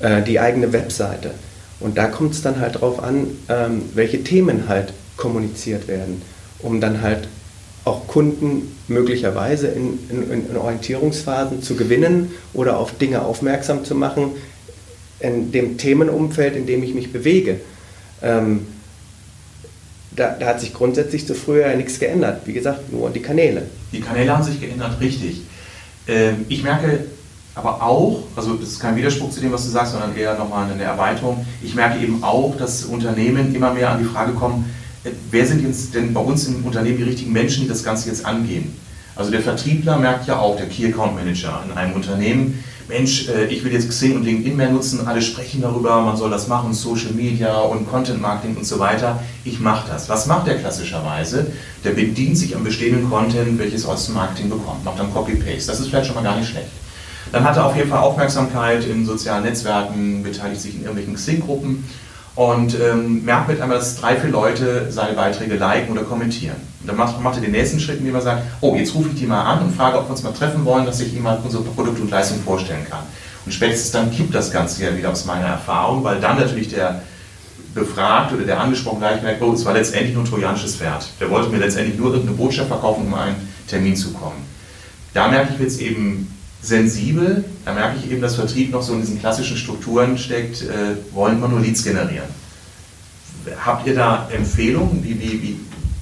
äh, 0.00 0.22
die 0.22 0.40
eigene 0.40 0.72
Webseite. 0.72 1.30
Und 1.80 1.96
da 1.96 2.06
kommt 2.06 2.34
es 2.34 2.42
dann 2.42 2.60
halt 2.60 2.76
darauf 2.76 3.02
an, 3.02 3.26
ähm, 3.48 3.82
welche 3.94 4.22
Themen 4.22 4.68
halt 4.68 4.92
kommuniziert 5.16 5.88
werden, 5.88 6.22
um 6.60 6.80
dann 6.80 7.00
halt 7.00 7.28
auch 7.84 8.06
Kunden 8.06 8.76
möglicherweise 8.88 9.68
in, 9.68 9.98
in, 10.10 10.46
in, 10.50 10.56
Orientierungsphasen 10.56 11.62
zu 11.62 11.76
gewinnen 11.76 12.32
oder 12.52 12.76
auf 12.76 12.96
Dinge 12.98 13.22
aufmerksam 13.22 13.84
zu 13.84 13.94
machen, 13.94 14.32
in 15.18 15.52
dem 15.52 15.78
Themenumfeld, 15.78 16.56
in 16.56 16.66
dem 16.66 16.82
ich 16.82 16.94
mich 16.94 17.12
bewege. 17.12 17.60
Ähm, 18.22 18.66
da, 20.10 20.36
da, 20.38 20.46
hat 20.46 20.60
sich 20.60 20.74
grundsätzlich 20.74 21.26
zu 21.26 21.34
früher 21.34 21.68
ja 21.68 21.76
nichts 21.76 21.98
geändert. 21.98 22.42
Wie 22.46 22.52
gesagt, 22.52 22.92
nur 22.92 23.10
die 23.10 23.22
Kanäle. 23.22 23.62
Die 23.92 24.00
Kanäle 24.00 24.36
haben 24.36 24.44
sich 24.44 24.60
geändert, 24.60 25.00
richtig. 25.00 25.42
Ähm, 26.06 26.44
ich 26.48 26.62
merke 26.62 27.04
aber 27.54 27.82
auch, 27.82 28.22
also 28.36 28.54
das 28.54 28.70
ist 28.70 28.80
kein 28.80 28.96
Widerspruch 28.96 29.30
zu 29.30 29.40
dem, 29.40 29.52
was 29.52 29.64
du 29.64 29.70
sagst, 29.70 29.92
sondern 29.92 30.16
eher 30.16 30.38
nochmal 30.38 30.70
eine 30.70 30.82
Erweiterung. 30.82 31.44
Ich 31.62 31.74
merke 31.74 32.02
eben 32.02 32.22
auch, 32.22 32.56
dass 32.56 32.84
Unternehmen 32.84 33.54
immer 33.54 33.72
mehr 33.72 33.90
an 33.90 33.98
die 33.98 34.04
Frage 34.04 34.32
kommen, 34.32 34.72
äh, 35.04 35.10
wer 35.30 35.46
sind 35.46 35.62
jetzt 35.66 35.94
denn 35.94 36.14
bei 36.14 36.20
uns 36.20 36.46
im 36.46 36.64
Unternehmen 36.64 36.98
die 36.98 37.04
richtigen 37.04 37.32
Menschen, 37.32 37.62
die 37.62 37.68
das 37.68 37.82
Ganze 37.82 38.08
jetzt 38.08 38.24
angehen? 38.24 38.74
Also 39.16 39.30
der 39.30 39.42
Vertriebler 39.42 39.98
merkt 39.98 40.28
ja 40.28 40.38
auch, 40.38 40.56
der 40.56 40.66
Key 40.66 40.86
Account 40.86 41.14
Manager 41.14 41.62
in 41.66 41.76
einem 41.76 41.94
Unternehmen, 41.94 42.62
Mensch, 42.90 43.28
äh, 43.28 43.46
ich 43.46 43.64
will 43.64 43.72
jetzt 43.72 43.88
Xing 43.88 44.16
und 44.16 44.24
LinkedIn 44.24 44.56
mehr 44.56 44.70
nutzen, 44.70 45.06
alle 45.06 45.22
sprechen 45.22 45.62
darüber, 45.62 46.00
man 46.02 46.16
soll 46.16 46.30
das 46.30 46.48
machen, 46.48 46.74
Social 46.74 47.12
Media 47.12 47.56
und 47.60 47.88
Content 47.88 48.20
Marketing 48.20 48.56
und 48.56 48.64
so 48.64 48.78
weiter. 48.78 49.22
Ich 49.44 49.60
mache 49.60 49.88
das. 49.88 50.08
Was 50.08 50.26
macht 50.26 50.46
der 50.46 50.58
klassischerweise? 50.58 51.46
Der 51.84 51.90
bedient 51.90 52.36
sich 52.36 52.54
am 52.54 52.64
bestehenden 52.64 53.08
Content, 53.08 53.58
welches 53.58 53.86
aus 53.86 54.06
dem 54.06 54.14
Marketing 54.14 54.50
bekommt, 54.50 54.84
macht 54.84 54.98
dann 54.98 55.12
Copy-Paste. 55.12 55.70
Das 55.70 55.80
ist 55.80 55.88
vielleicht 55.88 56.06
schon 56.06 56.16
mal 56.16 56.24
gar 56.24 56.36
nicht 56.36 56.48
schlecht. 56.48 56.68
Dann 57.32 57.44
hat 57.44 57.56
er 57.56 57.66
auf 57.66 57.76
jeden 57.76 57.88
Fall 57.88 58.00
Aufmerksamkeit 58.00 58.84
in 58.86 59.06
sozialen 59.06 59.44
Netzwerken, 59.44 60.22
beteiligt 60.22 60.60
sich 60.60 60.74
in 60.74 60.82
irgendwelchen 60.82 61.14
Xing-Gruppen 61.14 61.84
und 62.34 62.74
ähm, 62.80 63.24
merkt 63.24 63.48
mit 63.48 63.60
einmal, 63.60 63.78
dass 63.78 63.96
drei, 63.96 64.16
vier 64.16 64.30
Leute 64.30 64.90
seine 64.90 65.14
Beiträge 65.14 65.56
liken 65.56 65.92
oder 65.92 66.02
kommentieren. 66.02 66.56
Und 66.80 66.88
dann 66.88 66.96
macht, 66.96 67.20
macht 67.20 67.36
er 67.36 67.42
den 67.42 67.52
nächsten 67.52 67.78
Schritt, 67.78 67.98
indem 67.98 68.14
er 68.14 68.22
sagt, 68.22 68.42
oh, 68.60 68.74
jetzt 68.74 68.94
rufe 68.94 69.10
ich 69.10 69.18
die 69.18 69.26
mal 69.26 69.42
an 69.42 69.62
und 69.62 69.76
frage, 69.76 69.98
ob 69.98 70.06
wir 70.06 70.12
uns 70.12 70.22
mal 70.22 70.32
treffen 70.32 70.64
wollen, 70.64 70.86
dass 70.86 71.00
ich 71.00 71.18
mal 71.20 71.38
unsere 71.42 71.62
Produkte 71.62 72.02
und 72.02 72.10
Leistungen 72.10 72.42
vorstellen 72.42 72.86
kann. 72.88 73.04
Und 73.44 73.52
spätestens 73.52 73.90
dann 73.92 74.10
kippt 74.10 74.34
das 74.34 74.50
Ganze 74.50 74.84
ja 74.84 74.96
wieder 74.96 75.10
aus 75.10 75.24
meiner 75.24 75.46
Erfahrung, 75.46 76.04
weil 76.04 76.20
dann 76.20 76.38
natürlich 76.38 76.68
der 76.68 77.02
befragt 77.74 78.32
oder 78.32 78.44
der 78.44 78.60
angesprochen 78.60 78.98
gleich 78.98 79.22
merkt, 79.22 79.42
oh, 79.42 79.52
es 79.52 79.64
war 79.64 79.74
letztendlich 79.74 80.14
nur 80.14 80.24
ein 80.24 80.28
trojanisches 80.28 80.76
Pferd. 80.76 81.08
Der 81.20 81.30
wollte 81.30 81.50
mir 81.50 81.58
letztendlich 81.58 81.96
nur 81.98 82.12
irgendeine 82.12 82.36
Botschaft 82.36 82.68
verkaufen, 82.68 83.06
um 83.06 83.14
einen 83.14 83.36
Termin 83.68 83.94
zu 83.94 84.12
kommen. 84.12 84.44
Da 85.14 85.28
merke 85.28 85.54
ich 85.54 85.60
jetzt 85.60 85.80
eben 85.80 86.34
sensibel. 86.62 87.44
Da 87.64 87.72
merke 87.72 87.98
ich 87.98 88.10
eben, 88.10 88.20
dass 88.20 88.36
Vertrieb 88.36 88.70
noch 88.70 88.82
so 88.82 88.94
in 88.94 89.00
diesen 89.00 89.18
klassischen 89.18 89.56
Strukturen 89.56 90.18
steckt, 90.18 90.62
äh, 90.62 90.96
wollen 91.12 91.40
wir 91.40 91.48
nur 91.48 91.60
Leads 91.60 91.82
generieren. 91.82 92.28
Habt 93.64 93.86
ihr 93.86 93.94
da 93.94 94.28
Empfehlungen? 94.30 95.02
Wie, 95.02 95.18
wie, 95.18 95.42
wie, 95.42 95.60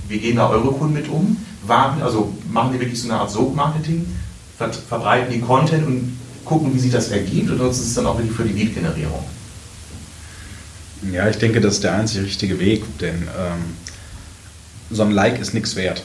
wie 0.08 0.18
gehen 0.18 0.36
da 0.36 0.48
eure 0.48 0.72
Kunden 0.72 0.94
mit 0.94 1.08
um? 1.08 1.36
Warten, 1.66 2.02
also 2.02 2.32
machen 2.50 2.72
die 2.72 2.80
wirklich 2.80 3.00
so 3.00 3.08
eine 3.08 3.20
Art 3.20 3.30
Sog-Marketing? 3.30 4.06
Ver 4.56 4.72
verbreiten 4.72 5.32
die 5.32 5.40
Content 5.40 5.86
und 5.86 6.18
gucken, 6.44 6.74
wie 6.74 6.78
sich 6.78 6.90
das 6.90 7.08
ergibt? 7.08 7.50
Oder 7.50 7.70
ist 7.70 7.78
es 7.78 7.94
dann 7.94 8.06
auch 8.06 8.18
wirklich 8.18 8.36
für 8.36 8.44
die 8.44 8.54
Lead-Generierung? 8.54 9.22
Ja, 11.12 11.28
ich 11.28 11.36
denke, 11.36 11.60
das 11.60 11.74
ist 11.74 11.84
der 11.84 11.94
einzige 11.94 12.24
richtige 12.24 12.58
Weg, 12.58 12.82
denn 12.98 13.22
ähm, 13.22 13.76
so 14.90 15.02
ein 15.02 15.12
Like 15.12 15.38
ist 15.38 15.54
nichts 15.54 15.76
wert. 15.76 16.02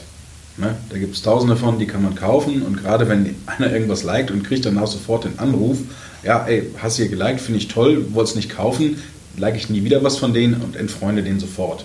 Ne? 0.56 0.76
Da 0.90 0.98
gibt 0.98 1.16
es 1.16 1.22
tausende 1.22 1.56
von, 1.56 1.78
die 1.78 1.86
kann 1.86 2.02
man 2.02 2.14
kaufen 2.14 2.62
und 2.62 2.76
gerade 2.76 3.08
wenn 3.08 3.34
einer 3.46 3.72
irgendwas 3.72 4.04
liked 4.04 4.30
und 4.30 4.44
kriegt 4.44 4.64
danach 4.64 4.86
sofort 4.86 5.24
den 5.24 5.38
Anruf, 5.38 5.78
ja, 6.22 6.46
ey, 6.46 6.70
hast 6.78 6.96
hier 6.96 7.08
geliked, 7.08 7.40
finde 7.40 7.58
ich 7.58 7.68
toll, 7.68 8.06
wolltest 8.14 8.36
nicht 8.36 8.50
kaufen, 8.50 8.96
like 9.36 9.56
ich 9.56 9.68
nie 9.68 9.84
wieder 9.84 10.02
was 10.04 10.16
von 10.16 10.32
denen 10.32 10.54
und 10.54 10.76
entfreunde 10.76 11.22
den 11.22 11.40
sofort. 11.40 11.84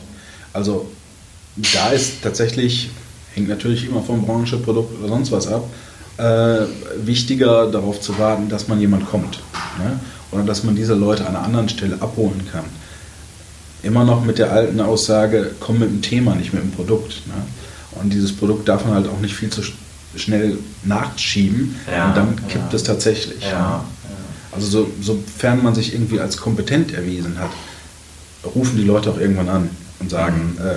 Also 0.54 0.90
da 1.74 1.90
ist 1.90 2.22
tatsächlich, 2.22 2.90
hängt 3.34 3.50
natürlich 3.50 3.88
immer 3.88 4.02
vom 4.02 4.26
Branche, 4.26 4.58
Produkt 4.58 5.00
oder 5.00 5.10
sonst 5.10 5.32
was 5.32 5.48
ab, 5.48 5.64
äh, 6.18 6.66
wichtiger 7.06 7.72
darauf 7.72 8.00
zu 8.02 8.18
warten, 8.20 8.50
dass 8.50 8.68
man 8.68 8.80
jemand 8.80 9.10
kommt. 9.10 9.40
Ne? 9.80 10.00
Oder 10.32 10.44
dass 10.44 10.64
man 10.64 10.76
diese 10.76 10.94
Leute 10.94 11.26
an 11.26 11.36
einer 11.36 11.44
anderen 11.44 11.70
Stelle 11.70 11.96
abholen 12.02 12.48
kann. 12.52 12.66
Immer 13.82 14.04
noch 14.04 14.24
mit 14.24 14.38
der 14.38 14.52
alten 14.52 14.80
Aussage, 14.80 15.52
komm 15.60 15.80
mit 15.80 15.90
dem 15.90 16.02
Thema, 16.02 16.36
nicht 16.36 16.54
mit 16.54 16.62
dem 16.62 16.72
Produkt. 16.72 17.26
Ne? 17.26 17.34
Und 18.02 18.14
dieses 18.14 18.36
Produkt 18.36 18.68
darf 18.68 18.86
man 18.86 18.96
halt 18.96 19.08
auch 19.08 19.20
nicht 19.20 19.36
viel 19.36 19.50
zu 19.50 19.62
schnell 20.16 20.58
nachschieben 20.84 21.76
ja, 21.92 22.08
und 22.08 22.18
dann 22.18 22.36
kippt 22.48 22.72
ja. 22.72 22.76
es 22.76 22.84
tatsächlich. 22.84 23.44
Ja, 23.44 23.84
also 24.52 24.66
so, 24.68 24.92
sofern 25.02 25.64
man 25.64 25.76
sich 25.76 25.94
irgendwie 25.94 26.20
als 26.20 26.38
kompetent 26.38 26.94
erwiesen 26.94 27.38
hat, 27.40 27.52
rufen 28.56 28.78
die 28.78 28.84
Leute 28.84 29.12
auch 29.12 29.20
irgendwann 29.20 29.50
an 29.50 29.70
und 30.00 30.10
sagen, 30.10 30.58
mhm. 30.58 30.66
äh, 30.66 30.76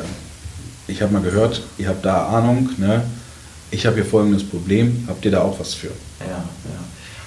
ich 0.88 1.00
habe 1.00 1.12
mal 1.12 1.23
gehört, 1.23 1.62
ihr 1.79 1.88
habt 1.88 2.05
da 2.05 2.26
Ahnung, 2.26 2.69
ne? 2.76 3.05
ich 3.71 3.87
habe 3.87 3.97
hier 3.97 4.05
folgendes 4.05 4.45
Problem, 4.45 5.05
habt 5.09 5.25
ihr 5.25 5.31
da 5.31 5.41
auch 5.41 5.59
was 5.59 5.75
für? 5.75 5.88
Ja, 6.21 6.26
ja. 6.26 6.45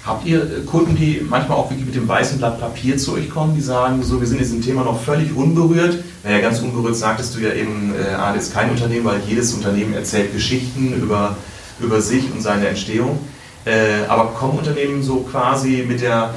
Habt 0.06 0.24
ihr 0.24 0.42
äh, 0.42 0.60
Kunden, 0.64 0.94
die 0.94 1.26
manchmal 1.28 1.58
auch 1.58 1.68
wirklich 1.68 1.86
mit 1.86 1.96
dem 1.96 2.06
weißen 2.06 2.38
Blatt 2.38 2.60
Papier 2.60 2.96
zu 2.96 3.14
euch 3.14 3.28
kommen, 3.28 3.56
die 3.56 3.60
sagen, 3.60 4.02
so, 4.04 4.20
wir 4.20 4.26
sind 4.26 4.36
in 4.38 4.44
diesem 4.44 4.62
Thema 4.62 4.84
noch 4.84 5.00
völlig 5.02 5.34
unberührt? 5.34 5.98
Naja, 6.22 6.40
ganz 6.40 6.60
unberührt 6.60 6.94
sagtest 6.94 7.34
du 7.34 7.40
ja 7.40 7.52
eben, 7.52 7.92
äh, 7.94 8.14
Adel 8.14 8.40
ist 8.40 8.54
kein 8.54 8.70
Unternehmen, 8.70 9.04
weil 9.04 9.20
jedes 9.26 9.52
Unternehmen 9.52 9.94
erzählt 9.94 10.32
Geschichten 10.32 10.92
über, 10.94 11.36
über 11.80 12.00
sich 12.00 12.32
und 12.32 12.40
seine 12.40 12.68
Entstehung. 12.68 13.18
Äh, 13.64 14.06
aber 14.08 14.26
kommen 14.26 14.58
Unternehmen 14.58 15.02
so 15.02 15.16
quasi 15.22 15.84
mit 15.86 16.00
der, 16.00 16.32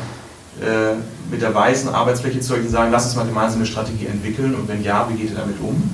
äh, 0.62 0.96
mit 1.32 1.44
der 1.44 1.54
weißen 1.54 1.90
Arbeitsfläche 1.90 2.40
zu 2.40 2.56
euch 2.56 2.62
und 2.62 2.70
sagen, 2.70 2.92
lass 2.92 3.06
uns 3.06 3.16
mal 3.16 3.28
gemeinsam 3.28 3.60
eine 3.60 3.68
Strategie 3.68 4.08
entwickeln 4.08 4.56
und 4.56 4.68
wenn 4.68 4.84
ja, 4.84 5.08
wie 5.10 5.16
geht 5.16 5.30
ihr 5.30 5.38
damit 5.38 5.60
um? 5.62 5.92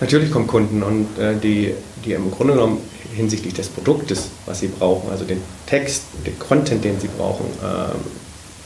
Natürlich 0.00 0.30
kommen 0.30 0.46
Kunden 0.46 0.82
und 0.82 1.18
äh, 1.18 1.36
die, 1.36 1.74
die 2.04 2.12
im 2.12 2.30
Grunde 2.30 2.54
genommen 2.54 2.78
hinsichtlich 3.14 3.54
des 3.54 3.68
Produktes, 3.68 4.28
was 4.46 4.60
sie 4.60 4.68
brauchen, 4.68 5.10
also 5.10 5.24
den 5.24 5.40
Text, 5.66 6.02
den 6.26 6.38
Content, 6.38 6.84
den 6.84 7.00
sie 7.00 7.08
brauchen, 7.08 7.46
äh, 7.62 7.94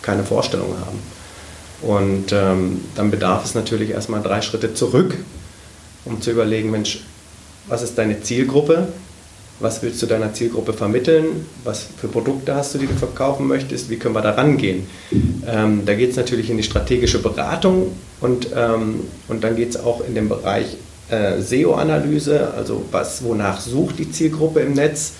keine 0.02 0.24
Vorstellung 0.24 0.74
haben. 0.84 0.98
Und 1.80 2.32
ähm, 2.32 2.80
dann 2.94 3.10
bedarf 3.10 3.44
es 3.44 3.54
natürlich 3.54 3.90
erstmal 3.90 4.22
drei 4.22 4.42
Schritte 4.42 4.74
zurück, 4.74 5.16
um 6.04 6.20
zu 6.20 6.30
überlegen, 6.30 6.70
Mensch, 6.70 7.04
was 7.68 7.82
ist 7.82 7.98
deine 7.98 8.22
Zielgruppe? 8.22 8.88
Was 9.60 9.82
willst 9.82 10.00
du 10.00 10.06
deiner 10.06 10.32
Zielgruppe 10.32 10.72
vermitteln? 10.72 11.46
Was 11.64 11.86
für 12.00 12.06
Produkte 12.06 12.54
hast 12.54 12.74
du, 12.74 12.78
die 12.78 12.86
du 12.86 12.94
verkaufen 12.94 13.46
möchtest? 13.48 13.90
Wie 13.90 13.96
können 13.96 14.14
wir 14.14 14.22
da 14.22 14.30
rangehen? 14.30 14.86
Ähm, 15.46 15.82
da 15.84 15.94
geht 15.94 16.10
es 16.10 16.16
natürlich 16.16 16.48
in 16.48 16.56
die 16.56 16.62
strategische 16.62 17.20
Beratung 17.20 17.92
und, 18.20 18.48
ähm, 18.54 19.00
und 19.26 19.42
dann 19.42 19.56
geht 19.56 19.70
es 19.70 19.76
auch 19.76 20.00
in 20.06 20.14
den 20.14 20.28
Bereich 20.28 20.76
äh, 21.10 21.40
SEO-Analyse, 21.40 22.52
also 22.56 22.84
was, 22.90 23.22
wonach 23.24 23.60
sucht 23.60 23.98
die 23.98 24.10
Zielgruppe 24.10 24.60
im 24.60 24.74
Netz. 24.74 25.14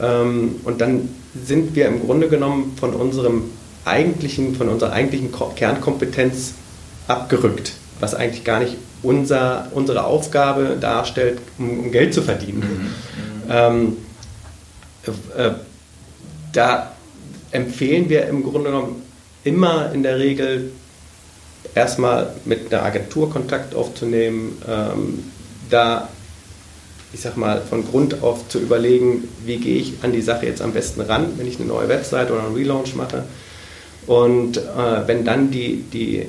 Ähm, 0.00 0.56
und 0.64 0.80
dann 0.80 1.08
sind 1.44 1.74
wir 1.74 1.86
im 1.86 2.00
Grunde 2.00 2.28
genommen 2.28 2.76
von 2.78 2.94
unserem 2.94 3.44
eigentlichen, 3.84 4.54
von 4.54 4.68
unserer 4.68 4.92
eigentlichen 4.92 5.30
Kernkompetenz 5.56 6.54
abgerückt, 7.08 7.72
was 8.00 8.14
eigentlich 8.14 8.44
gar 8.44 8.60
nicht 8.60 8.76
unser, 9.02 9.68
unsere 9.72 10.04
Aufgabe 10.04 10.76
darstellt, 10.80 11.38
um, 11.58 11.80
um 11.80 11.92
Geld 11.92 12.14
zu 12.14 12.22
verdienen. 12.22 12.60
Mhm. 12.60 13.50
Ähm, 13.50 13.96
äh, 15.36 15.50
da 16.52 16.92
empfehlen 17.50 18.08
wir 18.08 18.26
im 18.26 18.42
Grunde 18.42 18.70
genommen 18.70 19.02
immer 19.44 19.92
in 19.92 20.02
der 20.02 20.18
Regel 20.18 20.70
erstmal 21.74 22.34
mit 22.44 22.72
einer 22.72 22.82
Agentur 22.84 23.30
Kontakt 23.30 23.74
aufzunehmen, 23.74 24.60
ähm, 24.68 25.24
da, 25.70 26.08
ich 27.12 27.20
sag 27.20 27.36
mal, 27.36 27.60
von 27.60 27.86
Grund 27.86 28.22
auf 28.22 28.48
zu 28.48 28.58
überlegen, 28.58 29.28
wie 29.44 29.56
gehe 29.56 29.76
ich 29.76 29.94
an 30.02 30.12
die 30.12 30.22
Sache 30.22 30.46
jetzt 30.46 30.62
am 30.62 30.72
besten 30.72 31.00
ran, 31.00 31.32
wenn 31.36 31.46
ich 31.46 31.58
eine 31.58 31.66
neue 31.66 31.88
Website 31.88 32.30
oder 32.30 32.44
einen 32.44 32.54
Relaunch 32.54 32.94
mache. 32.94 33.24
Und 34.06 34.58
äh, 34.58 35.06
wenn 35.06 35.24
dann 35.24 35.50
die, 35.50 35.84
die, 35.92 36.26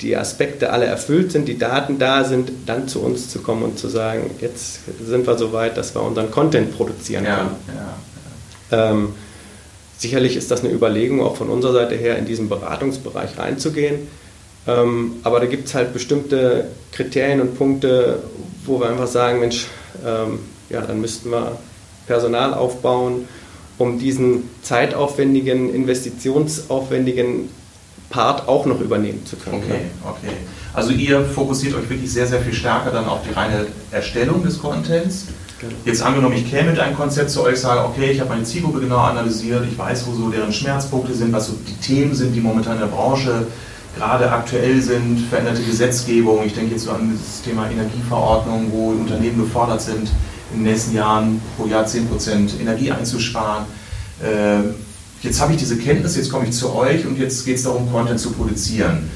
die 0.00 0.16
Aspekte 0.16 0.70
alle 0.70 0.86
erfüllt 0.86 1.32
sind, 1.32 1.46
die 1.46 1.58
Daten 1.58 1.98
da 1.98 2.24
sind, 2.24 2.50
dann 2.66 2.88
zu 2.88 3.00
uns 3.00 3.28
zu 3.28 3.40
kommen 3.40 3.62
und 3.62 3.78
zu 3.78 3.88
sagen, 3.88 4.30
jetzt 4.40 4.80
sind 5.04 5.26
wir 5.26 5.36
so 5.36 5.52
weit, 5.52 5.76
dass 5.76 5.94
wir 5.94 6.02
unseren 6.02 6.30
Content 6.30 6.74
produzieren 6.76 7.24
können. 7.24 7.50
Ja, 7.68 7.74
ja, 7.74 8.78
ja. 8.78 8.90
Ähm, 8.90 9.14
sicherlich 9.98 10.36
ist 10.36 10.50
das 10.50 10.60
eine 10.60 10.72
Überlegung, 10.72 11.20
auch 11.20 11.36
von 11.36 11.50
unserer 11.50 11.72
Seite 11.72 11.96
her 11.96 12.16
in 12.16 12.24
diesen 12.24 12.48
Beratungsbereich 12.48 13.38
reinzugehen. 13.38 14.08
Ähm, 14.68 15.16
aber 15.24 15.40
da 15.40 15.46
gibt 15.46 15.66
es 15.68 15.74
halt 15.74 15.92
bestimmte 15.92 16.66
Kriterien 16.92 17.40
und 17.40 17.56
Punkte, 17.56 18.22
wo 18.64 18.78
wir 18.78 18.88
einfach 18.88 19.06
sagen, 19.06 19.40
Mensch, 19.40 19.66
ähm, 20.06 20.40
ja, 20.68 20.82
dann 20.82 21.00
müssten 21.00 21.30
wir 21.30 21.58
Personal 22.06 22.54
aufbauen, 22.54 23.26
um 23.78 23.98
diesen 23.98 24.44
zeitaufwendigen, 24.62 25.74
investitionsaufwendigen 25.74 27.48
Part 28.10 28.46
auch 28.46 28.66
noch 28.66 28.80
übernehmen 28.80 29.24
zu 29.26 29.36
können. 29.36 29.62
Okay, 29.64 29.80
okay. 30.04 30.34
Also 30.74 30.92
ihr 30.92 31.24
fokussiert 31.24 31.74
euch 31.74 31.88
wirklich 31.88 32.12
sehr, 32.12 32.26
sehr 32.26 32.40
viel 32.40 32.54
stärker 32.54 32.90
dann 32.90 33.06
auf 33.06 33.20
die 33.26 33.32
reine 33.32 33.66
Erstellung 33.90 34.42
des 34.42 34.60
Contents 34.60 35.26
Genau. 35.60 35.72
Jetzt 35.84 36.02
angenommen, 36.02 36.36
ich 36.36 36.48
käme 36.48 36.70
mit 36.70 36.78
einem 36.78 36.94
Konzept 36.96 37.30
zu 37.30 37.42
euch, 37.42 37.58
sage, 37.58 37.84
okay, 37.84 38.12
ich 38.12 38.20
habe 38.20 38.30
meine 38.30 38.44
Zielgruppe 38.44 38.78
genau 38.78 38.98
analysiert, 38.98 39.64
ich 39.68 39.76
weiß, 39.76 40.06
wo 40.06 40.12
so 40.12 40.30
deren 40.30 40.52
Schmerzpunkte 40.52 41.12
sind, 41.14 41.32
was 41.32 41.48
so 41.48 41.54
die 41.66 41.74
Themen 41.74 42.14
sind, 42.14 42.32
die 42.32 42.40
momentan 42.40 42.74
in 42.74 42.80
der 42.80 42.86
Branche 42.86 43.46
gerade 43.98 44.30
aktuell 44.30 44.80
sind, 44.80 45.26
veränderte 45.28 45.62
Gesetzgebung. 45.62 46.44
Ich 46.46 46.54
denke 46.54 46.72
jetzt 46.72 46.84
so 46.84 46.92
an 46.92 47.12
das 47.12 47.42
Thema 47.42 47.68
Energieverordnung, 47.68 48.70
wo 48.70 48.90
Unternehmen 48.90 49.40
gefordert 49.40 49.82
sind, 49.82 50.08
in 50.52 50.60
den 50.60 50.72
nächsten 50.72 50.94
Jahren 50.94 51.40
pro 51.56 51.66
Jahr 51.66 51.84
10% 51.84 52.60
Energie 52.60 52.92
einzusparen. 52.92 53.64
Ähm, 54.24 54.74
jetzt 55.22 55.40
habe 55.40 55.52
ich 55.52 55.58
diese 55.58 55.76
Kenntnis, 55.76 56.16
jetzt 56.16 56.30
komme 56.30 56.46
ich 56.46 56.52
zu 56.52 56.74
euch 56.74 57.06
und 57.06 57.18
jetzt 57.18 57.44
geht 57.44 57.56
es 57.56 57.64
darum, 57.64 57.90
Content 57.90 58.20
zu 58.20 58.30
produzieren. 58.32 59.10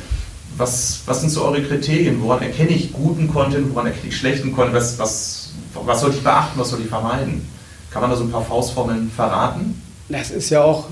Was, 0.56 1.00
was 1.06 1.20
sind 1.20 1.30
so 1.30 1.44
eure 1.44 1.62
Kriterien? 1.62 2.20
Woran 2.20 2.42
erkenne 2.42 2.70
ich 2.70 2.92
guten 2.92 3.32
Content, 3.32 3.70
woran 3.72 3.86
erkenne 3.86 4.08
ich 4.08 4.16
schlechten 4.16 4.52
Content? 4.52 4.74
Was, 4.74 4.98
was, 4.98 5.50
was 5.74 6.00
sollte 6.00 6.16
ich 6.16 6.22
beachten, 6.22 6.58
was 6.58 6.70
sollte 6.70 6.84
ich 6.84 6.90
vermeiden? 6.90 7.48
Kann 7.90 8.02
man 8.02 8.10
da 8.10 8.16
so 8.16 8.24
ein 8.24 8.30
paar 8.30 8.44
Faustformeln 8.44 9.10
verraten? 9.14 9.80
Das 10.08 10.30
ist 10.30 10.50
ja 10.50 10.62
auch, 10.62 10.88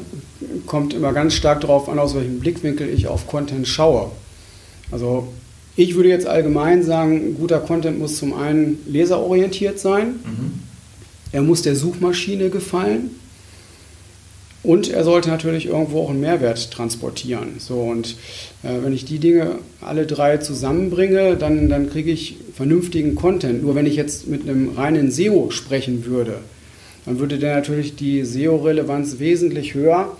kommt 0.67 0.95
immer 0.95 1.13
ganz 1.13 1.35
stark 1.35 1.61
darauf 1.61 1.89
an, 1.89 1.99
aus 1.99 2.15
welchem 2.15 2.41
Blickwinkel 2.41 2.89
ich 2.89 3.07
auf 3.07 3.27
Content 3.27 3.67
schaue. 3.67 4.11
Also 4.91 5.29
ich 5.77 5.95
würde 5.95 6.09
jetzt 6.09 6.27
allgemein 6.27 6.83
sagen, 6.83 7.37
guter 7.39 7.61
Content 7.61 7.99
muss 7.99 8.17
zum 8.17 8.35
einen 8.35 8.79
leserorientiert 8.87 9.79
sein, 9.79 10.09
mhm. 10.25 10.53
er 11.33 11.43
muss 11.43 11.63
der 11.63 11.77
Suchmaschine 11.77 12.51
gefallen 12.51 13.11
und 14.63 14.91
er 14.91 15.05
sollte 15.05 15.31
natürlich 15.31 15.67
irgendwo 15.67 16.03
auch 16.03 16.11
einen 16.11 16.21
Mehrwert 16.21 16.71
transportieren. 16.71 17.55
So, 17.59 17.81
und 17.81 18.17
äh, 18.63 18.83
wenn 18.83 18.93
ich 18.93 19.07
die 19.07 19.19
Dinge 19.19 19.59
alle 19.81 20.07
drei 20.07 20.37
zusammenbringe, 20.37 21.37
dann, 21.37 21.69
dann 21.69 21.89
kriege 21.89 22.11
ich 22.11 22.37
vernünftigen 22.55 23.15
Content. 23.15 23.63
Nur 23.63 23.75
wenn 23.75 23.87
ich 23.87 23.97
jetzt 23.97 24.27
mit 24.27 24.43
einem 24.43 24.71
reinen 24.77 25.11
SEO 25.11 25.51
sprechen 25.51 26.05
würde, 26.05 26.39
dann 27.07 27.19
würde 27.19 27.39
der 27.39 27.57
natürlich 27.57 27.97
die 27.97 28.25
SEO-Relevanz 28.25 29.19
wesentlich 29.19 29.73
höher 29.73 30.15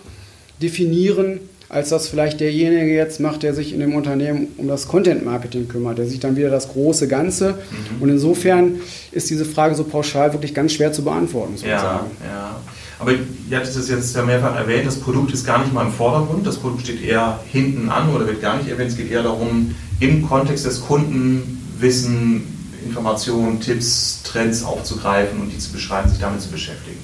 definieren, 0.63 1.41
als 1.69 1.91
das 1.91 2.09
vielleicht 2.09 2.41
derjenige 2.41 2.93
jetzt 2.93 3.21
macht, 3.21 3.45
der 3.45 3.55
sich 3.55 3.73
in 3.73 3.79
dem 3.79 3.95
Unternehmen 3.95 4.49
um 4.57 4.67
das 4.67 4.89
Content-Marketing 4.89 5.69
kümmert. 5.69 5.99
Der 5.99 6.07
sieht 6.07 6.25
dann 6.25 6.37
wieder 6.37 6.51
das 6.51 6.69
große 6.69 7.07
Ganze. 7.07 7.53
Mhm. 7.53 8.03
Und 8.03 8.09
insofern 8.09 8.81
ist 9.13 9.31
diese 9.31 9.45
Frage 9.45 9.77
so 9.77 9.85
pauschal 9.85 10.33
wirklich 10.33 10.53
ganz 10.53 10.73
schwer 10.73 10.93
zu 10.93 11.05
beantworten, 11.05 11.55
ja, 11.69 12.07
Ja. 12.27 12.61
Aber 12.99 13.13
ihr 13.13 13.57
hattet 13.57 13.75
es 13.75 13.89
jetzt 13.89 14.15
ja 14.15 14.23
mehrfach 14.23 14.57
erwähnt, 14.57 14.87
das 14.87 14.97
Produkt 14.97 15.33
ist 15.33 15.47
gar 15.47 15.61
nicht 15.61 15.73
mal 15.73 15.87
im 15.87 15.93
Vordergrund, 15.93 16.47
das 16.47 16.59
Produkt 16.59 16.83
steht 16.83 17.03
eher 17.03 17.41
hinten 17.51 17.89
an 17.89 18.15
oder 18.15 18.27
wird 18.27 18.43
gar 18.43 18.59
nicht 18.59 18.69
erwähnt. 18.69 18.91
Es 18.91 18.97
geht 18.97 19.11
eher 19.11 19.23
darum, 19.23 19.75
im 20.01 20.29
Kontext 20.29 20.67
des 20.67 20.83
Kunden 20.83 21.63
Wissen, 21.79 22.43
Informationen, 22.85 23.61
Tipps, 23.61 24.21
Trends 24.23 24.63
aufzugreifen 24.65 25.41
und 25.41 25.51
die 25.51 25.59
zu 25.59 25.73
beschreiben, 25.73 26.11
sich 26.11 26.19
damit 26.19 26.43
zu 26.43 26.51
beschäftigen. 26.51 26.99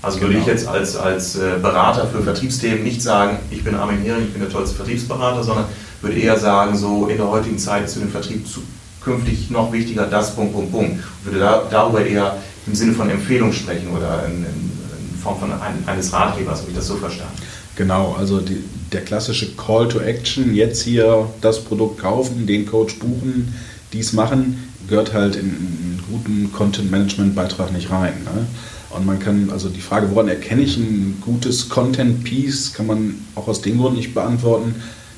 Also 0.00 0.18
genau. 0.18 0.28
würde 0.28 0.38
ich 0.40 0.44
genau. 0.46 0.56
jetzt 0.56 0.68
als, 0.68 0.96
als 0.96 1.36
äh, 1.36 1.58
Berater 1.60 2.06
für 2.06 2.22
Vertriebsthemen 2.22 2.84
nicht 2.84 3.02
sagen, 3.02 3.38
ich 3.50 3.64
bin 3.64 3.74
Armin 3.74 3.98
Hering, 4.02 4.24
ich 4.24 4.32
bin 4.32 4.42
der 4.42 4.50
tollste 4.50 4.76
Vertriebsberater, 4.76 5.42
sondern 5.42 5.66
würde 6.00 6.16
eher 6.18 6.38
sagen, 6.38 6.76
so 6.76 7.08
in 7.08 7.16
der 7.16 7.28
heutigen 7.28 7.58
Zeit 7.58 7.84
ist 7.84 7.94
für 7.94 8.00
den 8.00 8.10
Vertrieb 8.10 8.46
zukünftig 8.46 9.50
noch 9.50 9.72
wichtiger 9.72 10.06
das, 10.06 10.34
Punkt, 10.34 10.54
Punkt, 10.54 10.70
Punkt. 10.70 10.92
Und 10.92 11.24
würde 11.24 11.40
da, 11.40 11.64
darüber 11.68 12.04
eher 12.04 12.36
im 12.66 12.74
Sinne 12.74 12.92
von 12.92 13.10
Empfehlung 13.10 13.52
sprechen 13.52 13.88
oder 13.96 14.24
in, 14.26 14.44
in 14.44 15.18
Form 15.20 15.40
von 15.40 15.50
ein, 15.52 15.82
eines 15.86 16.12
Ratgebers, 16.12 16.60
habe 16.60 16.70
ich 16.70 16.76
das 16.76 16.86
so 16.86 16.96
verstanden. 16.96 17.34
Genau, 17.74 18.14
also 18.18 18.40
die, 18.40 18.62
der 18.92 19.02
klassische 19.02 19.54
Call 19.56 19.88
to 19.88 20.00
Action, 20.00 20.54
jetzt 20.54 20.82
hier 20.82 21.28
das 21.40 21.60
Produkt 21.60 22.00
kaufen, 22.00 22.46
den 22.46 22.66
Coach 22.66 22.98
buchen, 22.98 23.54
dies 23.92 24.12
machen, 24.12 24.68
gehört 24.88 25.12
halt 25.12 25.36
in 25.36 25.44
einen 25.44 26.04
guten 26.10 26.52
Content-Management-Beitrag 26.52 27.72
nicht 27.72 27.90
rein. 27.90 28.14
Ne? 28.24 28.46
Und 28.90 29.04
man 29.04 29.18
kann, 29.18 29.50
also 29.50 29.68
die 29.68 29.80
Frage, 29.80 30.08
woran 30.10 30.28
erkenne 30.28 30.62
ich 30.62 30.76
ein 30.76 31.18
gutes 31.20 31.68
Content-Piece, 31.68 32.72
kann 32.72 32.86
man 32.86 33.14
auch 33.34 33.48
aus 33.48 33.60
dem 33.60 33.78
Grund 33.78 33.96
nicht 33.96 34.14
beantworten, 34.14 34.74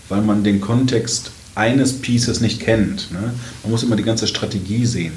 weil 0.08 0.22
man 0.22 0.42
den 0.42 0.60
Kontext 0.60 1.30
eines 1.54 1.94
Pieces 1.94 2.40
nicht 2.40 2.60
kennt. 2.60 3.12
Ne? 3.12 3.32
Man 3.62 3.70
muss 3.70 3.82
immer 3.82 3.96
die 3.96 4.02
ganze 4.02 4.26
Strategie 4.26 4.86
sehen. 4.86 5.12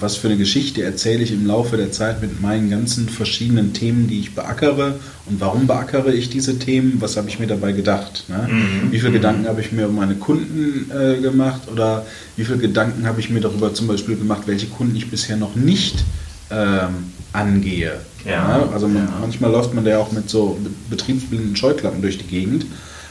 Was 0.00 0.16
für 0.16 0.26
eine 0.26 0.36
Geschichte 0.36 0.82
erzähle 0.82 1.22
ich 1.22 1.30
im 1.30 1.46
Laufe 1.46 1.76
der 1.76 1.92
Zeit 1.92 2.20
mit 2.20 2.42
meinen 2.42 2.68
ganzen 2.68 3.08
verschiedenen 3.08 3.72
Themen, 3.72 4.08
die 4.08 4.20
ich 4.20 4.34
beackere 4.34 4.98
und 5.26 5.40
warum 5.40 5.68
beackere 5.68 6.12
ich 6.12 6.28
diese 6.30 6.58
Themen? 6.58 6.96
Was 6.98 7.16
habe 7.16 7.28
ich 7.28 7.38
mir 7.38 7.46
dabei 7.46 7.72
gedacht? 7.72 8.24
Ne? 8.28 8.48
Mhm. 8.50 8.92
Wie 8.92 8.98
viele 8.98 9.10
mhm. 9.10 9.14
Gedanken 9.14 9.46
habe 9.46 9.60
ich 9.60 9.70
mir 9.70 9.88
um 9.88 9.94
meine 9.94 10.16
Kunden 10.16 10.90
äh, 10.90 11.20
gemacht 11.20 11.62
oder 11.70 12.04
wie 12.36 12.44
viele 12.44 12.58
Gedanken 12.58 13.06
habe 13.06 13.20
ich 13.20 13.30
mir 13.30 13.40
darüber 13.40 13.72
zum 13.72 13.86
Beispiel 13.86 14.16
gemacht, 14.16 14.42
welche 14.46 14.66
Kunden 14.66 14.96
ich 14.96 15.10
bisher 15.10 15.36
noch 15.36 15.54
nicht 15.54 16.04
ähm, 16.54 17.12
angehe. 17.32 17.92
Ja. 18.24 18.30
Ja, 18.30 18.68
also 18.72 18.88
man, 18.88 19.04
ja. 19.04 19.12
manchmal 19.20 19.50
läuft 19.50 19.74
man 19.74 19.84
da 19.84 19.92
ja 19.92 19.98
auch 19.98 20.12
mit 20.12 20.30
so 20.30 20.58
betriebsblinden 20.88 21.56
Scheuklappen 21.56 22.00
durch 22.00 22.18
die 22.18 22.26
Gegend 22.26 22.66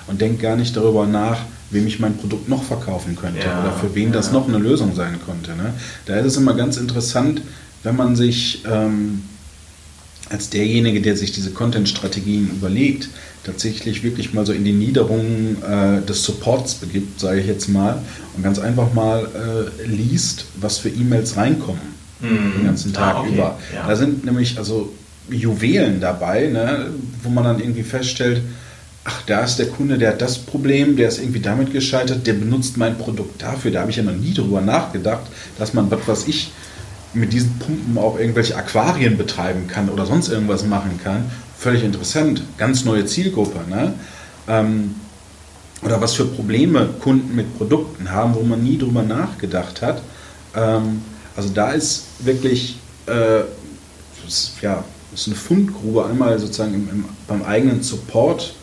und 0.07 0.21
denkt 0.21 0.41
gar 0.41 0.55
nicht 0.55 0.75
darüber 0.75 1.05
nach, 1.05 1.39
wem 1.69 1.87
ich 1.87 1.99
mein 1.99 2.17
Produkt 2.17 2.49
noch 2.49 2.63
verkaufen 2.63 3.15
könnte 3.15 3.39
oder 3.39 3.73
für 3.79 3.93
wen 3.95 4.11
das 4.11 4.31
noch 4.31 4.47
eine 4.47 4.57
Lösung 4.57 4.95
sein 4.95 5.19
konnte. 5.25 5.51
Ne? 5.51 5.73
Da 6.05 6.15
ist 6.15 6.25
es 6.25 6.37
immer 6.37 6.53
ganz 6.53 6.77
interessant, 6.77 7.41
wenn 7.83 7.95
man 7.95 8.15
sich 8.15 8.63
ähm, 8.69 9.23
als 10.29 10.49
derjenige, 10.49 11.01
der 11.01 11.17
sich 11.17 11.31
diese 11.31 11.51
Content-Strategien 11.51 12.49
überlegt, 12.49 13.09
tatsächlich 13.43 14.03
wirklich 14.03 14.33
mal 14.33 14.45
so 14.45 14.53
in 14.53 14.63
die 14.63 14.71
Niederungen 14.71 15.57
äh, 15.63 16.01
des 16.05 16.23
Supports 16.23 16.75
begibt, 16.75 17.19
sage 17.19 17.41
ich 17.41 17.47
jetzt 17.47 17.67
mal, 17.67 18.01
und 18.35 18.43
ganz 18.43 18.57
einfach 18.57 18.93
mal 18.93 19.27
äh, 19.35 19.85
liest, 19.85 20.45
was 20.59 20.77
für 20.77 20.89
E-Mails 20.89 21.37
reinkommen 21.37 21.92
mhm. 22.23 22.53
den 22.57 22.65
ganzen 22.65 22.93
Tag 22.93 23.15
ah, 23.15 23.19
okay. 23.21 23.33
über. 23.33 23.59
Ja. 23.73 23.87
Da 23.87 23.95
sind 23.95 24.25
nämlich 24.25 24.57
also 24.57 24.93
Juwelen 25.29 26.01
dabei, 26.01 26.47
ne, 26.47 26.87
wo 27.21 27.29
man 27.29 27.43
dann 27.43 27.59
irgendwie 27.59 27.83
feststellt, 27.83 28.41
ach, 29.05 29.21
da 29.25 29.41
ist 29.41 29.57
der 29.57 29.67
Kunde, 29.67 29.97
der 29.97 30.11
hat 30.11 30.21
das 30.21 30.37
Problem, 30.39 30.95
der 30.95 31.09
ist 31.09 31.19
irgendwie 31.19 31.39
damit 31.39 31.71
gescheitert, 31.71 32.25
der 32.25 32.33
benutzt 32.33 32.77
mein 32.77 32.97
Produkt 32.97 33.41
dafür. 33.41 33.71
Da 33.71 33.81
habe 33.81 33.91
ich 33.91 33.97
ja 33.97 34.03
noch 34.03 34.13
nie 34.15 34.33
drüber 34.33 34.61
nachgedacht, 34.61 35.23
dass 35.57 35.73
man, 35.73 35.91
was 35.91 36.07
weiß 36.07 36.27
ich, 36.27 36.51
mit 37.13 37.31
diesen 37.31 37.59
Pumpen 37.59 37.97
auch 37.97 38.17
irgendwelche 38.17 38.55
Aquarien 38.55 39.17
betreiben 39.17 39.67
kann 39.67 39.89
oder 39.89 40.05
sonst 40.05 40.29
irgendwas 40.29 40.65
machen 40.65 40.99
kann. 41.03 41.29
Völlig 41.57 41.83
interessant. 41.83 42.41
Ganz 42.57 42.85
neue 42.85 43.05
Zielgruppe. 43.05 43.59
Ne? 43.69 43.93
Ähm, 44.47 44.95
oder 45.83 46.01
was 46.01 46.13
für 46.13 46.25
Probleme 46.25 46.89
Kunden 46.99 47.35
mit 47.35 47.57
Produkten 47.57 48.11
haben, 48.11 48.35
wo 48.35 48.41
man 48.41 48.63
nie 48.63 48.77
drüber 48.77 49.03
nachgedacht 49.03 49.81
hat. 49.81 50.01
Ähm, 50.55 51.01
also 51.35 51.49
da 51.53 51.71
ist 51.71 52.05
wirklich, 52.19 52.77
äh, 53.07 53.41
ist, 54.27 54.53
ja, 54.61 54.83
ist 55.13 55.27
eine 55.27 55.35
Fundgrube, 55.35 56.05
einmal 56.05 56.37
sozusagen 56.39 56.73
im, 56.73 56.89
im, 56.89 57.05
beim 57.27 57.43
eigenen 57.43 57.83
Support 57.83 58.53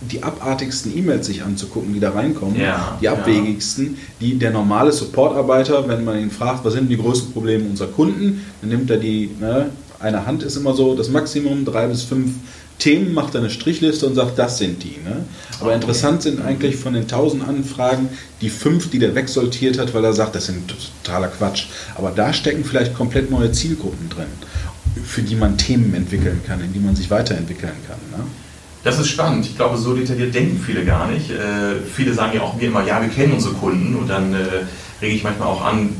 die 0.00 0.22
abartigsten 0.22 0.96
E-Mails 0.96 1.26
sich 1.26 1.42
anzugucken, 1.42 1.94
die 1.94 2.00
da 2.00 2.10
reinkommen, 2.10 2.60
ja, 2.60 2.98
die 3.00 3.08
abwegigsten, 3.08 3.94
ja. 3.94 4.00
die 4.20 4.38
der 4.38 4.50
normale 4.50 4.92
Supportarbeiter, 4.92 5.88
wenn 5.88 6.04
man 6.04 6.18
ihn 6.18 6.30
fragt, 6.30 6.64
was 6.64 6.74
sind 6.74 6.88
die 6.88 6.98
größten 6.98 7.32
Probleme 7.32 7.64
unserer 7.68 7.88
Kunden, 7.88 8.44
dann 8.60 8.70
nimmt 8.70 8.90
er 8.90 8.98
die, 8.98 9.30
ne, 9.40 9.70
eine 9.98 10.26
Hand 10.26 10.42
ist 10.42 10.56
immer 10.56 10.74
so 10.74 10.94
das 10.94 11.08
Maximum, 11.08 11.64
drei 11.64 11.86
bis 11.86 12.02
fünf 12.02 12.32
Themen, 12.78 13.14
macht 13.14 13.34
er 13.34 13.40
eine 13.40 13.50
Strichliste 13.50 14.06
und 14.06 14.14
sagt, 14.14 14.38
das 14.38 14.58
sind 14.58 14.82
die. 14.82 14.98
Ne? 15.04 15.24
Aber 15.60 15.68
okay. 15.68 15.76
interessant 15.76 16.22
sind 16.22 16.42
eigentlich 16.42 16.76
von 16.76 16.92
den 16.92 17.02
1000 17.02 17.46
Anfragen 17.48 18.08
die 18.40 18.50
fünf, 18.50 18.90
die 18.90 18.98
der 18.98 19.14
wegsortiert 19.14 19.78
hat, 19.78 19.94
weil 19.94 20.04
er 20.04 20.12
sagt, 20.12 20.34
das 20.34 20.46
sind 20.46 20.70
totaler 21.02 21.28
Quatsch. 21.28 21.66
Aber 21.94 22.10
da 22.10 22.32
stecken 22.32 22.64
vielleicht 22.64 22.94
komplett 22.94 23.30
neue 23.30 23.50
Zielgruppen 23.52 24.10
drin, 24.10 24.26
für 25.04 25.22
die 25.22 25.36
man 25.36 25.56
Themen 25.56 25.94
entwickeln 25.94 26.42
kann, 26.46 26.60
in 26.60 26.72
die 26.72 26.80
man 26.80 26.94
sich 26.94 27.10
weiterentwickeln 27.10 27.72
kann. 27.88 28.18
Ne? 28.18 28.24
Das 28.84 29.00
ist 29.00 29.08
spannend. 29.08 29.46
Ich 29.46 29.56
glaube, 29.56 29.78
so 29.78 29.94
detailliert 29.94 30.34
denken 30.34 30.62
viele 30.64 30.84
gar 30.84 31.08
nicht. 31.08 31.30
Äh, 31.30 31.80
viele 31.92 32.12
sagen 32.14 32.36
ja 32.36 32.42
auch 32.42 32.54
mir 32.54 32.68
immer, 32.68 32.86
ja, 32.86 33.00
wir 33.00 33.08
kennen 33.08 33.32
unsere 33.32 33.54
Kunden 33.54 33.96
und 33.96 34.08
dann 34.08 34.32
äh, 34.34 34.38
rege 35.00 35.14
ich 35.14 35.24
manchmal 35.24 35.48
auch 35.48 35.64
an, 35.64 35.96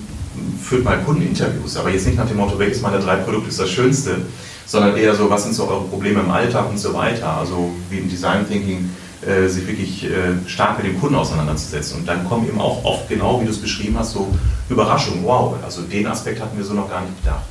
führt 0.62 0.85
mal 0.85 0.99
Kundeninterviews, 0.99 1.77
aber 1.77 1.91
jetzt 1.91 2.07
nicht 2.07 2.19
nach 2.19 2.29
dem 2.29 2.37
Motto, 2.37 2.59
welches 2.59 2.83
meiner 2.83 2.99
drei 2.99 3.17
Produkte 3.17 3.49
ist 3.49 3.59
das 3.59 3.71
Schönste, 3.71 4.19
sondern 4.66 4.96
eher 4.96 5.14
so, 5.14 5.31
was 5.31 5.44
sind 5.44 5.55
so 5.55 5.68
eure 5.68 5.85
Probleme 5.85 6.20
im 6.20 6.31
Alltag 6.31 6.68
und 6.68 6.79
so 6.79 6.92
weiter. 6.92 7.37
Also 7.38 7.70
wie 7.88 7.98
im 7.98 8.09
Design 8.09 8.46
Thinking 8.48 8.90
äh, 9.26 9.48
sich 9.48 9.66
wirklich 9.66 10.05
äh, 10.05 10.48
stark 10.48 10.83
mit 10.83 10.87
dem 10.87 11.00
Kunden 11.00 11.14
auseinanderzusetzen. 11.14 12.00
Und 12.00 12.07
dann 12.09 12.29
kommen 12.29 12.46
eben 12.46 12.61
auch 12.61 12.85
oft, 12.85 13.09
genau 13.09 13.40
wie 13.40 13.44
du 13.44 13.50
es 13.50 13.59
beschrieben 13.59 13.96
hast, 13.98 14.12
so 14.12 14.29
Überraschungen. 14.68 15.24
Wow, 15.24 15.55
also 15.64 15.83
den 15.83 16.07
Aspekt 16.07 16.40
hatten 16.40 16.57
wir 16.57 16.64
so 16.64 16.74
noch 16.74 16.90
gar 16.90 17.00
nicht 17.00 17.16
gedacht. 17.22 17.44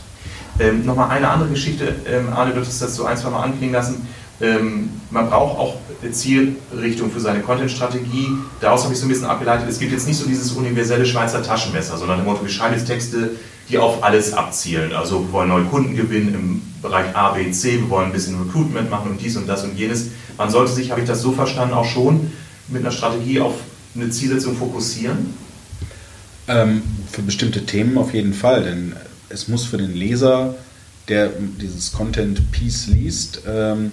Ähm, 0.60 0.86
Nochmal 0.86 1.10
eine 1.10 1.30
andere 1.30 1.50
Geschichte, 1.50 1.96
ähm, 2.08 2.32
Arne, 2.34 2.54
du 2.54 2.62
hast 2.62 2.82
das 2.82 2.96
so 2.96 3.06
ein, 3.06 3.18
zwei 3.18 3.30
Mal 3.30 3.44
anklingen 3.44 3.74
lassen. 3.74 4.08
Ähm, 4.42 4.90
man 5.12 5.30
braucht 5.30 5.58
auch 5.58 5.76
Zielrichtung 6.12 7.10
für 7.12 7.20
seine 7.20 7.40
Content-Strategie. 7.40 8.30
Daraus 8.60 8.84
habe 8.84 8.94
ich 8.94 9.00
so 9.00 9.06
ein 9.06 9.10
bisschen 9.10 9.26
abgeleitet, 9.26 9.68
es 9.70 9.80
gibt 9.80 9.92
jetzt 9.92 10.08
nicht 10.08 10.18
so 10.18 10.28
dieses 10.28 10.52
universelle 10.52 11.06
Schweizer 11.06 11.42
Taschenmesser, 11.42 11.98
sondern 11.98 12.20
im 12.20 12.26
Motto, 12.26 12.44
wir 12.44 12.50
schreiben 12.50 12.76
jetzt 12.76 12.86
Texte, 12.86 13.32
die 13.70 13.78
auf 13.78 14.04
alles 14.04 14.34
abzielen. 14.34 14.94
Also 14.94 15.26
wir 15.26 15.32
wollen 15.32 15.50
neue 15.50 15.64
Kunden 15.66 15.96
gewinnen 15.96 16.34
im 16.34 16.62
Bereich 16.86 17.16
A, 17.16 17.32
B, 17.32 17.52
C, 17.52 17.80
wir 17.80 17.90
wollen 17.90 18.08
ein 18.08 18.12
bisschen 18.12 18.40
Recruitment 18.40 18.90
machen 18.90 19.12
und 19.12 19.22
dies 19.22 19.36
und 19.38 19.48
das 19.48 19.64
und 19.64 19.76
jenes. 19.78 20.08
Man 20.38 20.50
sollte 20.50 20.72
sich, 20.72 20.92
habe 20.92 21.02
ich 21.02 21.08
das 21.08 21.22
so 21.22 21.32
verstanden, 21.32 21.74
auch 21.74 21.86
schon 21.86 22.32
mit 22.68 22.82
einer 22.82 22.92
Strategie 22.92 23.40
auf 23.40 23.56
eine 23.96 24.10
Zielsetzung 24.10 24.56
fokussieren? 24.56 25.34
Ähm, 26.48 26.84
für 27.12 27.24
bestimmte 27.24 27.66
Themen 27.66 27.98
auf 27.98 28.14
jeden 28.14 28.34
Fall, 28.34 28.64
denn 28.64 28.96
es 29.30 29.48
muss 29.48 29.66
für 29.66 29.78
den 29.78 29.94
Leser, 29.94 30.56
der 31.08 31.32
dieses 31.60 31.92
Content-Piece 31.92 32.88
liest, 32.88 33.42
ähm, 33.48 33.92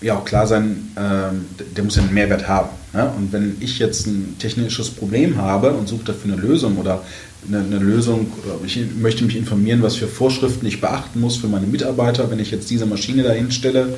ja 0.00 0.16
auch 0.16 0.24
klar 0.24 0.46
sein, 0.46 0.90
ähm, 0.96 1.46
der 1.76 1.84
muss 1.84 1.98
einen 1.98 2.14
Mehrwert 2.14 2.48
haben. 2.48 2.70
Ne? 2.94 3.10
Und 3.16 3.32
wenn 3.32 3.56
ich 3.60 3.78
jetzt 3.78 4.06
ein 4.06 4.36
technisches 4.38 4.90
Problem 4.90 5.36
habe 5.36 5.72
und 5.72 5.88
suche 5.88 6.04
dafür 6.04 6.32
eine 6.32 6.40
Lösung 6.40 6.78
oder 6.78 7.02
eine, 7.46 7.58
eine 7.58 7.78
Lösung, 7.78 8.28
ich 8.64 8.78
möchte 8.98 9.24
mich 9.24 9.36
informieren, 9.36 9.82
was 9.82 9.96
für 9.96 10.06
Vorschriften 10.06 10.64
ich 10.66 10.80
beachten 10.80 11.20
muss 11.20 11.36
für 11.36 11.48
meine 11.48 11.66
Mitarbeiter, 11.66 12.30
wenn 12.30 12.38
ich 12.38 12.50
jetzt 12.50 12.70
diese 12.70 12.86
Maschine 12.86 13.24
dahin 13.24 13.50
stelle, 13.50 13.94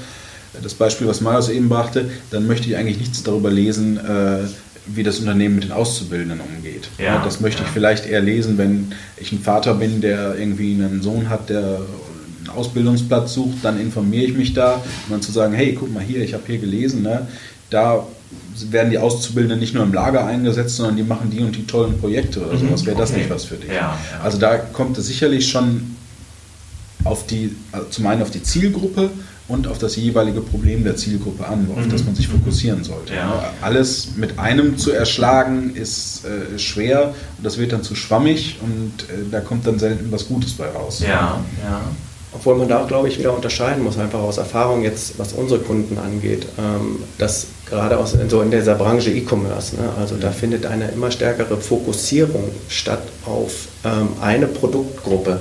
das 0.63 0.75
Beispiel, 0.75 1.07
was 1.07 1.21
Marius 1.21 1.51
eben 1.51 1.69
brachte, 1.69 2.11
dann 2.31 2.47
möchte 2.47 2.69
ich 2.69 2.77
eigentlich 2.77 2.99
nichts 2.99 3.23
darüber 3.23 3.51
lesen, 3.51 3.99
äh, 3.99 4.47
wie 4.87 5.03
das 5.03 5.19
Unternehmen 5.19 5.57
mit 5.57 5.65
den 5.65 5.73
Auszubildenden 5.73 6.41
umgeht. 6.41 6.89
Ja, 6.99 7.23
das 7.23 7.41
möchte 7.41 7.61
ja. 7.63 7.67
ich 7.67 7.73
vielleicht 7.73 8.07
eher 8.07 8.23
lesen, 8.23 8.57
wenn 8.57 8.93
ich 9.17 9.33
ein 9.33 9.41
Vater 9.41 9.75
bin, 9.75 10.01
der 10.01 10.37
irgendwie 10.39 10.73
einen 10.73 11.03
Sohn 11.03 11.29
hat, 11.29 11.51
der 11.51 11.81
einen 12.41 12.49
Ausbildungsplatz 12.55 13.35
sucht, 13.35 13.59
dann 13.63 13.81
informiere 13.81 14.25
ich 14.25 14.35
mich 14.35 14.55
da, 14.55 14.77
um 14.77 15.11
dann 15.11 15.23
zu 15.23 15.33
sagen, 15.33 15.53
hey, 15.55 15.77
guck 15.79 15.93
mal 15.93 16.03
hier, 16.03 16.23
ich 16.23 16.35
habe 16.35 16.45
hier 16.47 16.59
gelesen, 16.59 17.03
ne, 17.03 17.27
da 17.69 18.07
werden 18.71 18.91
die 18.91 18.99
Auszubildenden 18.99 19.59
nicht 19.61 19.75
nur 19.75 19.83
im 19.83 19.93
Lager 19.93 20.25
eingesetzt, 20.25 20.77
sondern 20.77 20.97
die 20.97 21.03
machen 21.03 21.31
die 21.31 21.41
und 21.41 21.55
die 21.55 21.67
tollen 21.67 21.99
Projekte 21.99 22.41
oder 22.41 22.57
sowas. 22.57 22.83
Mhm, 22.83 22.87
Wäre 22.87 22.99
das 22.99 23.11
okay. 23.11 23.21
nicht 23.21 23.31
was 23.31 23.45
für 23.45 23.57
dich? 23.57 23.71
Ja, 23.73 23.99
also 24.23 24.39
da 24.39 24.57
kommt 24.57 24.99
es 24.99 25.07
sicherlich 25.07 25.49
schon 25.49 25.97
auf 27.05 27.27
die, 27.27 27.55
also 27.73 27.87
zum 27.89 28.07
einen 28.07 28.23
auf 28.23 28.31
die 28.31 28.43
Zielgruppe 28.43 29.11
und 29.49 29.69
auf 29.69 29.79
das 29.79 29.95
jeweilige 29.97 30.41
Problem 30.41 30.83
der 30.83 30.97
Zielgruppe 30.97 31.47
an, 31.47 31.69
auf 31.77 31.85
mhm. 31.85 31.91
das 31.91 32.05
man 32.05 32.15
sich 32.15 32.27
fokussieren 32.27 32.83
sollte. 32.83 33.15
Ja. 33.15 33.53
Alles 33.63 34.17
mit 34.17 34.39
einem 34.39 34.77
zu 34.77 34.91
erschlagen 34.91 35.75
ist 35.75 36.25
äh, 36.25 36.59
schwer 36.59 37.15
und 37.37 37.45
das 37.45 37.59
wird 37.59 37.73
dann 37.73 37.83
zu 37.83 37.95
schwammig 37.95 38.57
und 38.61 39.05
äh, 39.05 39.31
da 39.31 39.41
kommt 39.41 39.67
dann 39.67 39.79
selten 39.79 40.11
was 40.11 40.27
Gutes 40.27 40.53
bei 40.55 40.67
raus. 40.67 41.01
Ja, 41.01 41.41
ja. 41.63 41.83
Obwohl 42.37 42.57
man 42.57 42.69
da 42.69 42.83
auch, 42.83 42.89
glaube 42.89 43.09
ich, 43.09 43.19
wieder 43.19 43.35
unterscheiden 43.35 43.83
muss, 43.83 43.99
einfach 43.99 44.21
aus 44.21 44.39
Erfahrung 44.39 44.83
jetzt, 44.83 45.19
was 45.19 45.33
unsere 45.33 45.61
Kunden 45.61 45.99
angeht, 45.99 46.47
ähm, 46.59 46.99
dass 47.19 47.47
gerade 47.69 47.99
aus, 47.99 48.17
so 48.29 48.43
in 48.43 48.51
dieser 48.51 48.75
Branche 48.75 49.11
E-Commerce, 49.11 49.77
ne, 49.77 49.89
also 49.99 50.17
da 50.17 50.31
findet 50.31 50.67
eine 50.67 50.89
immer 50.89 51.11
stärkere 51.11 51.57
Fokussierung 51.57 52.51
statt 52.69 53.03
auf 53.25 53.69
ähm, 53.85 54.09
eine 54.21 54.47
Produktgruppe. 54.47 55.41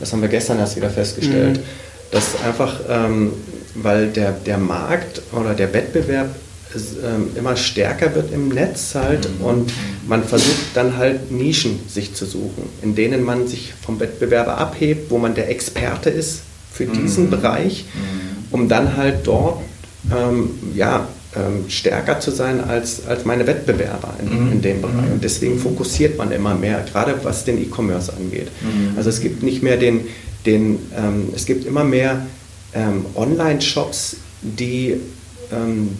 Das 0.00 0.12
haben 0.12 0.20
wir 0.20 0.28
gestern 0.28 0.58
erst 0.58 0.76
wieder 0.76 0.90
festgestellt. 0.90 1.58
Mhm 1.58 1.84
dass 2.14 2.40
einfach, 2.44 2.80
ähm, 2.88 3.32
weil 3.74 4.06
der, 4.08 4.30
der 4.30 4.56
Markt 4.56 5.20
oder 5.32 5.52
der 5.52 5.74
Wettbewerb 5.74 6.28
ähm, 6.76 7.30
immer 7.36 7.56
stärker 7.56 8.14
wird 8.14 8.32
im 8.32 8.48
Netz 8.48 8.94
halt 8.94 9.28
mhm. 9.38 9.44
und 9.44 9.72
man 10.06 10.24
versucht 10.24 10.74
dann 10.74 10.96
halt 10.96 11.30
Nischen 11.30 11.80
sich 11.88 12.14
zu 12.14 12.26
suchen, 12.26 12.68
in 12.82 12.94
denen 12.94 13.22
man 13.22 13.46
sich 13.46 13.72
vom 13.80 14.00
Wettbewerber 14.00 14.58
abhebt, 14.58 15.10
wo 15.10 15.18
man 15.18 15.34
der 15.34 15.50
Experte 15.50 16.10
ist 16.10 16.42
für 16.72 16.86
diesen 16.86 17.26
mhm. 17.26 17.30
Bereich, 17.30 17.84
mhm. 17.94 18.44
um 18.50 18.68
dann 18.68 18.96
halt 18.96 19.26
dort 19.26 19.62
ähm, 20.10 20.50
ja, 20.74 21.08
ähm, 21.36 21.64
stärker 21.68 22.20
zu 22.20 22.30
sein 22.30 22.62
als, 22.62 23.06
als 23.06 23.24
meine 23.24 23.46
Wettbewerber 23.46 24.14
in, 24.20 24.46
mhm. 24.46 24.52
in 24.52 24.62
dem 24.62 24.82
Bereich. 24.82 25.12
Und 25.12 25.22
deswegen 25.22 25.58
fokussiert 25.58 26.18
man 26.18 26.32
immer 26.32 26.54
mehr, 26.54 26.84
gerade 26.90 27.14
was 27.22 27.44
den 27.44 27.62
E-Commerce 27.62 28.12
angeht. 28.12 28.48
Also 28.96 29.10
es 29.10 29.20
gibt 29.20 29.42
nicht 29.42 29.62
mehr 29.62 29.76
den, 29.76 30.06
den, 30.46 30.78
ähm, 30.96 31.28
es 31.34 31.46
gibt 31.46 31.64
immer 31.64 31.84
mehr 31.84 32.26
ähm, 32.74 33.06
Online-Shops, 33.14 34.16
die, 34.42 35.00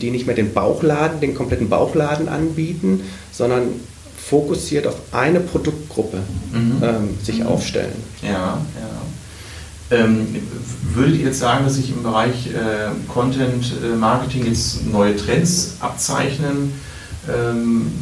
die 0.00 0.10
nicht 0.10 0.26
mehr 0.26 0.36
den 0.36 0.52
Bauchladen, 0.52 1.20
den 1.20 1.34
kompletten 1.34 1.68
Bauchladen 1.68 2.28
anbieten, 2.28 3.02
sondern 3.32 3.68
fokussiert 4.16 4.86
auf 4.86 4.96
eine 5.12 5.40
Produktgruppe 5.40 6.18
mhm. 6.52 6.82
Ähm, 6.82 7.08
sich 7.22 7.40
mhm. 7.40 7.46
aufstellen. 7.46 7.92
Ja, 8.22 8.30
ja. 8.30 8.58
Ähm, 9.90 10.26
würdet 10.94 11.16
ihr 11.16 11.26
jetzt 11.26 11.40
sagen, 11.40 11.64
dass 11.64 11.74
sich 11.74 11.90
im 11.90 12.02
Bereich 12.02 12.48
äh, 12.48 12.90
Content 13.12 13.72
äh, 13.84 13.94
Marketing 13.96 14.46
jetzt 14.46 14.86
neue 14.86 15.14
Trends 15.14 15.76
abzeichnen? 15.80 16.72
Ähm, 17.28 17.92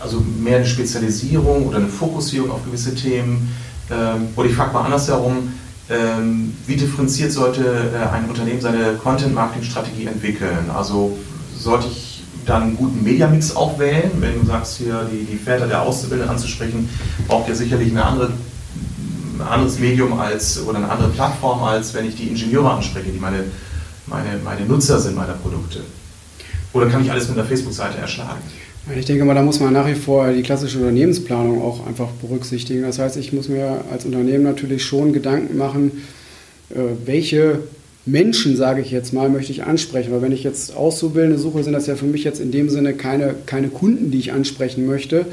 also 0.00 0.22
mehr 0.40 0.58
eine 0.58 0.66
Spezialisierung 0.66 1.66
oder 1.66 1.78
eine 1.78 1.88
Fokussierung 1.88 2.50
auf 2.52 2.64
gewisse 2.64 2.94
Themen? 2.94 3.54
Ähm, 3.90 4.28
oder 4.36 4.48
ich 4.48 4.54
frage 4.54 4.72
mal 4.72 4.84
andersherum, 4.84 5.52
ähm, 5.90 6.54
wie 6.66 6.76
differenziert 6.76 7.32
sollte 7.32 7.64
äh, 7.64 8.14
ein 8.14 8.28
Unternehmen 8.28 8.60
seine 8.60 8.94
Content-Marketing-Strategie 8.94 10.06
entwickeln? 10.06 10.70
Also 10.74 11.18
sollte 11.58 11.88
ich 11.88 12.22
dann 12.46 12.62
einen 12.62 12.76
guten 12.76 13.02
Mediamix 13.02 13.54
auch 13.54 13.78
wählen? 13.78 14.10
Wenn 14.18 14.40
du 14.40 14.46
sagst, 14.46 14.78
hier 14.78 15.08
die, 15.12 15.24
die 15.24 15.36
Väter 15.36 15.66
der 15.66 15.82
Auszubildenden 15.82 16.34
anzusprechen, 16.34 16.88
braucht 17.26 17.48
ihr 17.48 17.54
sicherlich 17.54 17.90
eine 17.90 18.04
andere, 18.04 18.32
ein 19.38 19.46
anderes 19.46 19.78
Medium 19.78 20.18
als, 20.18 20.62
oder 20.64 20.78
eine 20.78 20.88
andere 20.88 21.08
Plattform, 21.10 21.62
als 21.62 21.94
wenn 21.94 22.06
ich 22.06 22.16
die 22.16 22.28
Ingenieure 22.28 22.70
anspreche, 22.70 23.10
die 23.10 23.18
meine, 23.18 23.44
meine, 24.06 24.38
meine 24.44 24.66
Nutzer 24.66 24.98
sind 24.98 25.16
meiner 25.16 25.34
Produkte. 25.34 25.80
Oder 26.72 26.86
kann 26.86 27.04
ich 27.04 27.10
alles 27.10 27.28
mit 27.28 27.38
einer 27.38 27.46
Facebook-Seite 27.46 27.98
erschlagen? 27.98 28.40
Ich 28.98 29.04
denke 29.06 29.24
mal, 29.24 29.34
da 29.34 29.42
muss 29.42 29.60
man 29.60 29.72
nach 29.72 29.86
wie 29.86 29.94
vor 29.94 30.32
die 30.32 30.42
klassische 30.42 30.78
Unternehmensplanung 30.78 31.62
auch 31.62 31.86
einfach 31.86 32.08
berücksichtigen. 32.20 32.82
Das 32.82 32.98
heißt, 32.98 33.16
ich 33.16 33.32
muss 33.32 33.48
mir 33.48 33.84
als 33.92 34.04
Unternehmen 34.04 34.42
natürlich 34.42 34.82
schon 34.82 35.12
Gedanken 35.12 35.56
machen, 35.56 36.02
äh, 36.70 36.80
welche 37.04 37.60
Menschen, 38.06 38.56
sage 38.56 38.80
ich 38.80 38.90
jetzt 38.90 39.12
mal, 39.12 39.28
möchte 39.28 39.52
ich 39.52 39.62
ansprechen. 39.62 40.10
Weil 40.10 40.22
wenn 40.22 40.32
ich 40.32 40.42
jetzt 40.42 40.74
Auszubildende 40.74 41.38
suche, 41.38 41.62
sind 41.62 41.74
das 41.74 41.86
ja 41.86 41.94
für 41.94 42.06
mich 42.06 42.24
jetzt 42.24 42.40
in 42.40 42.50
dem 42.50 42.68
Sinne 42.68 42.94
keine, 42.94 43.36
keine 43.46 43.68
Kunden, 43.68 44.10
die 44.10 44.18
ich 44.18 44.32
ansprechen 44.32 44.84
möchte. 44.84 45.26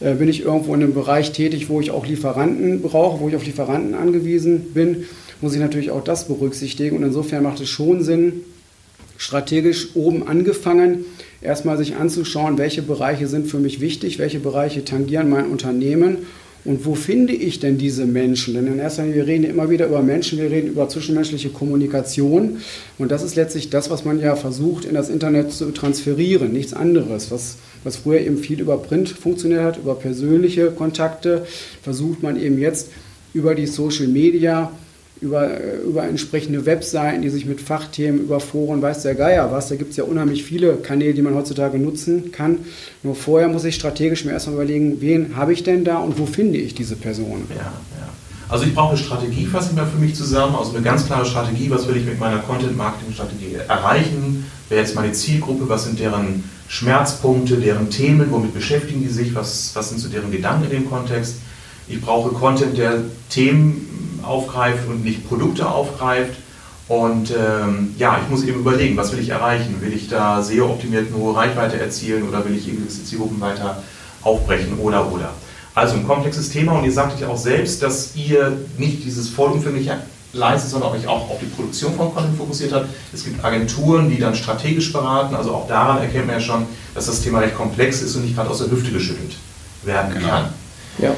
Äh, 0.00 0.14
bin 0.14 0.28
ich 0.28 0.42
irgendwo 0.42 0.74
in 0.74 0.82
einem 0.82 0.92
Bereich 0.92 1.30
tätig, 1.30 1.68
wo 1.68 1.80
ich 1.80 1.92
auch 1.92 2.04
Lieferanten 2.04 2.82
brauche, 2.82 3.20
wo 3.20 3.28
ich 3.28 3.36
auf 3.36 3.46
Lieferanten 3.46 3.94
angewiesen 3.94 4.72
bin, 4.74 5.04
muss 5.40 5.54
ich 5.54 5.60
natürlich 5.60 5.92
auch 5.92 6.02
das 6.02 6.26
berücksichtigen. 6.26 6.96
Und 6.96 7.04
insofern 7.04 7.44
macht 7.44 7.60
es 7.60 7.68
schon 7.68 8.02
Sinn, 8.02 8.40
strategisch 9.22 9.94
oben 9.94 10.26
angefangen, 10.26 11.04
erstmal 11.40 11.78
sich 11.78 11.94
anzuschauen, 11.94 12.58
welche 12.58 12.82
Bereiche 12.82 13.28
sind 13.28 13.46
für 13.46 13.60
mich 13.60 13.80
wichtig, 13.80 14.18
welche 14.18 14.40
Bereiche 14.40 14.84
tangieren 14.84 15.30
mein 15.30 15.46
Unternehmen 15.46 16.26
und 16.64 16.84
wo 16.86 16.96
finde 16.96 17.32
ich 17.32 17.60
denn 17.60 17.78
diese 17.78 18.04
Menschen? 18.04 18.54
Denn 18.54 18.66
in 18.66 18.80
erster 18.80 19.04
Linie, 19.04 19.18
wir 19.18 19.26
reden 19.28 19.44
immer 19.44 19.70
wieder 19.70 19.86
über 19.86 20.02
Menschen, 20.02 20.40
wir 20.40 20.50
reden 20.50 20.70
über 20.70 20.88
zwischenmenschliche 20.88 21.50
Kommunikation 21.50 22.58
und 22.98 23.12
das 23.12 23.22
ist 23.22 23.36
letztlich 23.36 23.70
das, 23.70 23.90
was 23.90 24.04
man 24.04 24.18
ja 24.18 24.34
versucht 24.34 24.84
in 24.84 24.94
das 24.94 25.08
Internet 25.08 25.52
zu 25.52 25.70
transferieren, 25.70 26.52
nichts 26.52 26.72
anderes. 26.72 27.30
Was, 27.30 27.58
was 27.84 27.98
früher 27.98 28.20
eben 28.20 28.38
viel 28.38 28.60
über 28.60 28.76
Print 28.78 29.08
funktioniert 29.08 29.62
hat, 29.62 29.78
über 29.78 29.94
persönliche 29.94 30.72
Kontakte, 30.72 31.46
versucht 31.80 32.24
man 32.24 32.36
eben 32.40 32.58
jetzt 32.58 32.90
über 33.34 33.54
die 33.54 33.68
Social 33.68 34.08
Media 34.08 34.72
über, 35.22 35.48
über 35.82 36.04
entsprechende 36.04 36.66
Webseiten, 36.66 37.22
die 37.22 37.30
sich 37.30 37.46
mit 37.46 37.60
Fachthemen, 37.60 38.20
über 38.20 38.40
Foren, 38.40 38.82
weiß 38.82 39.02
der 39.02 39.14
Geier 39.14 39.50
was. 39.52 39.68
Da 39.68 39.76
gibt 39.76 39.92
es 39.92 39.96
ja 39.96 40.04
unheimlich 40.04 40.44
viele 40.44 40.74
Kanäle, 40.76 41.14
die 41.14 41.22
man 41.22 41.34
heutzutage 41.34 41.78
nutzen 41.78 42.32
kann. 42.32 42.58
Nur 43.02 43.14
vorher 43.14 43.48
muss 43.48 43.64
ich 43.64 43.76
strategisch 43.76 44.24
mir 44.24 44.32
erstmal 44.32 44.56
überlegen, 44.56 45.00
wen 45.00 45.36
habe 45.36 45.52
ich 45.52 45.62
denn 45.62 45.84
da 45.84 45.98
und 45.98 46.18
wo 46.18 46.26
finde 46.26 46.58
ich 46.58 46.74
diese 46.74 46.96
Person. 46.96 47.44
Ja, 47.50 47.56
ja. 47.56 47.72
Also 48.48 48.66
ich 48.66 48.74
brauche 48.74 48.90
eine 48.90 48.98
Strategie, 48.98 49.46
fasse 49.46 49.70
ich 49.70 49.76
mal 49.76 49.86
für 49.86 49.98
mich 49.98 50.14
zusammen, 50.14 50.54
also 50.54 50.74
eine 50.74 50.82
ganz 50.82 51.06
klare 51.06 51.24
Strategie, 51.24 51.70
was 51.70 51.88
will 51.88 51.96
ich 51.96 52.04
mit 52.04 52.20
meiner 52.20 52.38
Content-Marketing-Strategie 52.40 53.56
erreichen, 53.66 54.44
wer 54.68 54.78
jetzt 54.78 54.94
meine 54.94 55.12
Zielgruppe, 55.12 55.70
was 55.70 55.84
sind 55.84 55.98
deren 55.98 56.44
Schmerzpunkte, 56.68 57.56
deren 57.56 57.88
Themen, 57.88 58.30
womit 58.30 58.52
beschäftigen 58.52 59.00
die 59.00 59.08
sich, 59.08 59.34
was, 59.34 59.70
was 59.74 59.88
sind 59.88 60.00
so 60.00 60.08
deren 60.10 60.30
Gedanken 60.30 60.64
in 60.64 60.70
dem 60.70 60.90
Kontext. 60.90 61.36
Ich 61.88 62.00
brauche 62.02 62.30
Content, 62.34 62.76
der 62.76 63.04
Themen 63.30 64.11
aufgreift 64.24 64.88
und 64.88 65.04
nicht 65.04 65.28
Produkte 65.28 65.68
aufgreift. 65.68 66.34
Und 66.88 67.30
ähm, 67.30 67.94
ja, 67.98 68.18
ich 68.22 68.28
muss 68.28 68.44
eben 68.44 68.60
überlegen, 68.60 68.96
was 68.96 69.12
will 69.12 69.20
ich 69.20 69.30
erreichen? 69.30 69.80
Will 69.80 69.92
ich 69.92 70.08
da 70.08 70.42
sehr 70.42 70.68
optimiert 70.68 71.08
eine 71.08 71.16
hohe 71.16 71.34
Reichweite 71.34 71.80
erzielen 71.80 72.28
oder 72.28 72.44
will 72.44 72.56
ich 72.56 72.66
gewisse 72.66 73.04
Zielgruppen 73.04 73.40
weiter 73.40 73.82
aufbrechen 74.22 74.78
oder 74.78 75.10
oder? 75.10 75.30
Also 75.74 75.94
ein 75.94 76.06
komplexes 76.06 76.50
Thema 76.50 76.72
und 76.72 76.84
ihr 76.84 76.92
sagtet 76.92 77.20
ja 77.20 77.28
auch 77.28 77.38
selbst, 77.38 77.82
dass 77.82 78.14
ihr 78.14 78.58
nicht 78.76 79.04
dieses 79.04 79.28
vollumfängliche 79.30 79.98
leistet, 80.34 80.70
sondern 80.70 80.92
euch 80.92 81.06
auch 81.06 81.30
auf 81.30 81.38
die 81.40 81.46
Produktion 81.46 81.94
von 81.94 82.14
Content 82.14 82.36
fokussiert 82.36 82.72
hat. 82.72 82.86
Es 83.12 83.24
gibt 83.24 83.44
Agenturen, 83.44 84.10
die 84.10 84.18
dann 84.18 84.34
strategisch 84.34 84.92
beraten, 84.92 85.34
also 85.34 85.52
auch 85.52 85.68
daran 85.68 85.98
erkennt 85.98 86.26
man 86.26 86.36
ja 86.36 86.40
schon, 86.40 86.66
dass 86.94 87.06
das 87.06 87.20
Thema 87.20 87.40
recht 87.40 87.54
komplex 87.54 88.02
ist 88.02 88.16
und 88.16 88.24
nicht 88.24 88.34
gerade 88.36 88.50
aus 88.50 88.58
der 88.58 88.70
Hüfte 88.70 88.90
geschüttelt 88.90 89.36
werden 89.82 90.14
genau. 90.14 90.28
kann. 90.28 90.48
Ja. 90.98 91.14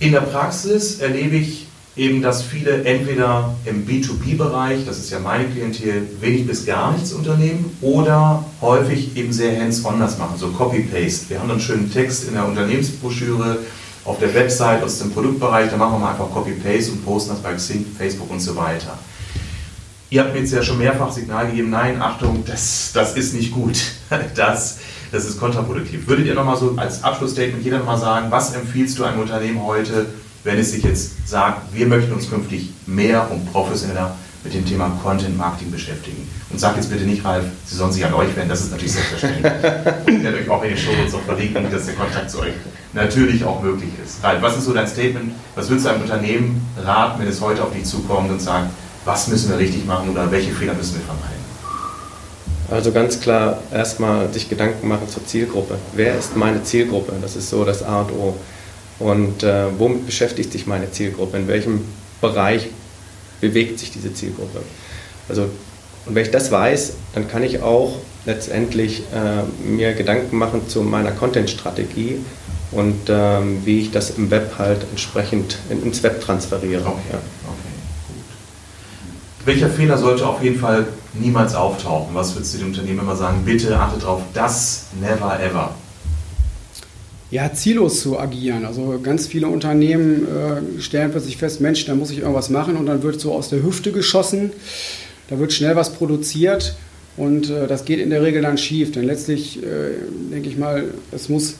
In 0.00 0.12
der 0.12 0.20
Praxis 0.20 0.98
erlebe 0.98 1.36
ich 1.36 1.63
eben, 1.96 2.22
dass 2.22 2.42
viele 2.42 2.84
entweder 2.84 3.54
im 3.64 3.86
B2B-Bereich, 3.86 4.84
das 4.86 4.98
ist 4.98 5.10
ja 5.10 5.20
meine 5.20 5.44
Klientel, 5.44 6.08
wenig 6.20 6.46
bis 6.46 6.66
gar 6.66 6.92
nichts 6.92 7.12
unternehmen 7.12 7.76
oder 7.80 8.44
häufig 8.60 9.16
eben 9.16 9.32
sehr 9.32 9.60
hands-on 9.60 10.00
das 10.00 10.18
machen, 10.18 10.36
so 10.36 10.48
Copy-Paste. 10.48 11.30
Wir 11.30 11.40
haben 11.40 11.50
einen 11.50 11.60
schönen 11.60 11.92
Text 11.92 12.26
in 12.26 12.34
der 12.34 12.46
Unternehmensbroschüre 12.46 13.58
auf 14.04 14.18
der 14.18 14.34
Website 14.34 14.82
aus 14.82 14.98
dem 14.98 15.12
Produktbereich, 15.12 15.70
da 15.70 15.76
machen 15.76 15.94
wir 15.94 15.98
mal 16.00 16.10
einfach 16.10 16.30
Copy-Paste 16.30 16.92
und 16.92 17.04
posten 17.04 17.30
das 17.30 17.40
bei 17.40 17.54
Xing, 17.54 17.86
Facebook 17.96 18.30
und 18.30 18.40
so 18.40 18.56
weiter. 18.56 18.98
Ihr 20.10 20.22
habt 20.22 20.34
mir 20.34 20.40
jetzt 20.40 20.52
ja 20.52 20.62
schon 20.62 20.78
mehrfach 20.78 21.10
Signal 21.10 21.46
gegeben, 21.46 21.70
nein, 21.70 22.00
Achtung, 22.00 22.44
das, 22.46 22.90
das 22.92 23.16
ist 23.16 23.34
nicht 23.34 23.52
gut. 23.52 23.78
Das, 24.36 24.78
das 25.10 25.24
ist 25.24 25.40
kontraproduktiv. 25.40 26.06
Würdet 26.06 26.26
ihr 26.26 26.34
nochmal 26.34 26.56
so 26.56 26.74
als 26.76 27.02
Abschlussstatement 27.02 27.64
jeder 27.64 27.78
nochmal 27.78 27.98
sagen, 27.98 28.30
was 28.30 28.54
empfiehlst 28.54 28.98
du 28.98 29.04
einem 29.04 29.20
Unternehmen 29.20 29.60
heute, 29.64 30.06
wenn 30.44 30.58
es 30.58 30.72
sich 30.72 30.84
jetzt 30.84 31.26
sagt, 31.26 31.74
wir 31.74 31.86
möchten 31.86 32.12
uns 32.12 32.30
künftig 32.30 32.70
mehr 32.86 33.30
und 33.30 33.50
professioneller 33.50 34.14
mit 34.44 34.52
dem 34.52 34.66
Thema 34.66 34.90
Content 35.02 35.36
Marketing 35.38 35.70
beschäftigen. 35.70 36.28
Und 36.50 36.60
sagt 36.60 36.76
jetzt 36.76 36.90
bitte 36.90 37.04
nicht, 37.04 37.24
Ralf, 37.24 37.46
Sie 37.64 37.76
sollen 37.76 37.92
sich 37.92 38.04
an 38.04 38.12
euch 38.12 38.36
wenden, 38.36 38.50
das 38.50 38.60
ist 38.60 38.70
natürlich 38.70 38.92
selbstverständlich. 38.92 39.52
ich 40.06 40.22
werde 40.22 40.36
euch 40.36 40.48
auch 40.50 40.62
in 40.62 40.68
den 40.68 40.78
Show 40.78 40.90
noch 41.10 41.22
verlinken, 41.22 41.70
dass 41.72 41.86
der 41.86 41.94
Kontakt 41.94 42.30
zu 42.30 42.40
euch 42.40 42.52
natürlich 42.92 43.42
auch 43.42 43.62
möglich 43.62 43.90
ist. 44.04 44.22
Ralf, 44.22 44.42
was 44.42 44.58
ist 44.58 44.66
so 44.66 44.74
dein 44.74 44.86
Statement? 44.86 45.32
Was 45.54 45.68
würdest 45.70 45.86
du 45.86 45.90
einem 45.90 46.02
Unternehmen 46.02 46.66
raten, 46.76 47.22
wenn 47.22 47.28
es 47.28 47.40
heute 47.40 47.62
auf 47.62 47.72
dich 47.72 47.84
zukommt 47.84 48.30
und 48.30 48.40
sagt, 48.40 48.68
was 49.06 49.28
müssen 49.28 49.48
wir 49.48 49.58
richtig 49.58 49.86
machen 49.86 50.10
oder 50.10 50.30
welche 50.30 50.52
Fehler 50.52 50.74
müssen 50.74 50.96
wir 50.96 51.04
vermeiden? 51.04 51.34
Also 52.70 52.92
ganz 52.92 53.20
klar 53.20 53.58
erstmal 53.72 54.32
sich 54.32 54.48
Gedanken 54.48 54.88
machen 54.88 55.08
zur 55.08 55.26
Zielgruppe. 55.26 55.76
Wer 55.94 56.18
ist 56.18 56.36
meine 56.36 56.62
Zielgruppe? 56.62 57.12
Das 57.20 57.36
ist 57.36 57.50
so 57.50 57.64
das 57.64 57.82
A 57.82 58.00
und 58.00 58.12
O. 58.12 58.36
Und 58.98 59.42
äh, 59.42 59.66
womit 59.78 60.06
beschäftigt 60.06 60.52
sich 60.52 60.66
meine 60.66 60.90
Zielgruppe? 60.90 61.36
In 61.36 61.48
welchem 61.48 61.80
Bereich 62.20 62.68
bewegt 63.40 63.78
sich 63.78 63.90
diese 63.90 64.14
Zielgruppe? 64.14 64.60
Also, 65.28 65.48
und 66.06 66.14
wenn 66.14 66.22
ich 66.22 66.30
das 66.30 66.50
weiß, 66.50 66.94
dann 67.14 67.28
kann 67.28 67.42
ich 67.42 67.62
auch 67.62 67.96
letztendlich 68.26 69.00
äh, 69.12 69.66
mir 69.66 69.94
Gedanken 69.94 70.36
machen 70.36 70.68
zu 70.68 70.82
meiner 70.82 71.12
Content-Strategie 71.12 72.18
und 72.70 73.00
ähm, 73.08 73.62
wie 73.64 73.80
ich 73.80 73.90
das 73.90 74.10
im 74.10 74.30
Web 74.30 74.54
halt 74.58 74.82
entsprechend 74.90 75.58
in, 75.70 75.82
ins 75.82 76.02
Web 76.02 76.20
transferiere. 76.20 76.86
Okay. 76.86 77.00
Ja. 77.12 77.18
Welcher 79.44 79.68
Fehler 79.68 79.98
sollte 79.98 80.26
auf 80.26 80.42
jeden 80.42 80.58
Fall 80.58 80.86
niemals 81.12 81.54
auftauchen? 81.54 82.14
Was 82.14 82.34
würdest 82.34 82.54
du 82.54 82.58
dem 82.58 82.68
Unternehmen 82.68 83.00
immer 83.00 83.14
sagen? 83.14 83.42
Bitte 83.44 83.78
achte 83.78 84.00
darauf, 84.00 84.22
das 84.32 84.86
never 85.00 85.38
ever. 85.38 85.74
Ja, 87.34 87.52
ziellos 87.52 88.00
zu 88.00 88.16
agieren. 88.16 88.64
Also 88.64 89.00
ganz 89.02 89.26
viele 89.26 89.48
Unternehmen 89.48 90.24
äh, 90.24 90.80
stellen 90.80 91.10
plötzlich 91.10 91.36
fest, 91.36 91.60
Mensch, 91.60 91.84
da 91.84 91.96
muss 91.96 92.12
ich 92.12 92.18
irgendwas 92.18 92.48
machen 92.48 92.76
und 92.76 92.86
dann 92.86 93.02
wird 93.02 93.20
so 93.20 93.32
aus 93.32 93.48
der 93.48 93.60
Hüfte 93.64 93.90
geschossen. 93.90 94.52
Da 95.28 95.40
wird 95.40 95.52
schnell 95.52 95.74
was 95.74 95.94
produziert 95.94 96.76
und 97.16 97.50
äh, 97.50 97.66
das 97.66 97.86
geht 97.86 97.98
in 97.98 98.10
der 98.10 98.22
Regel 98.22 98.42
dann 98.42 98.56
schief. 98.56 98.92
Denn 98.92 99.02
letztlich 99.02 99.60
äh, 99.60 99.94
denke 100.30 100.48
ich 100.48 100.56
mal, 100.56 100.84
es 101.10 101.28
muss, 101.28 101.56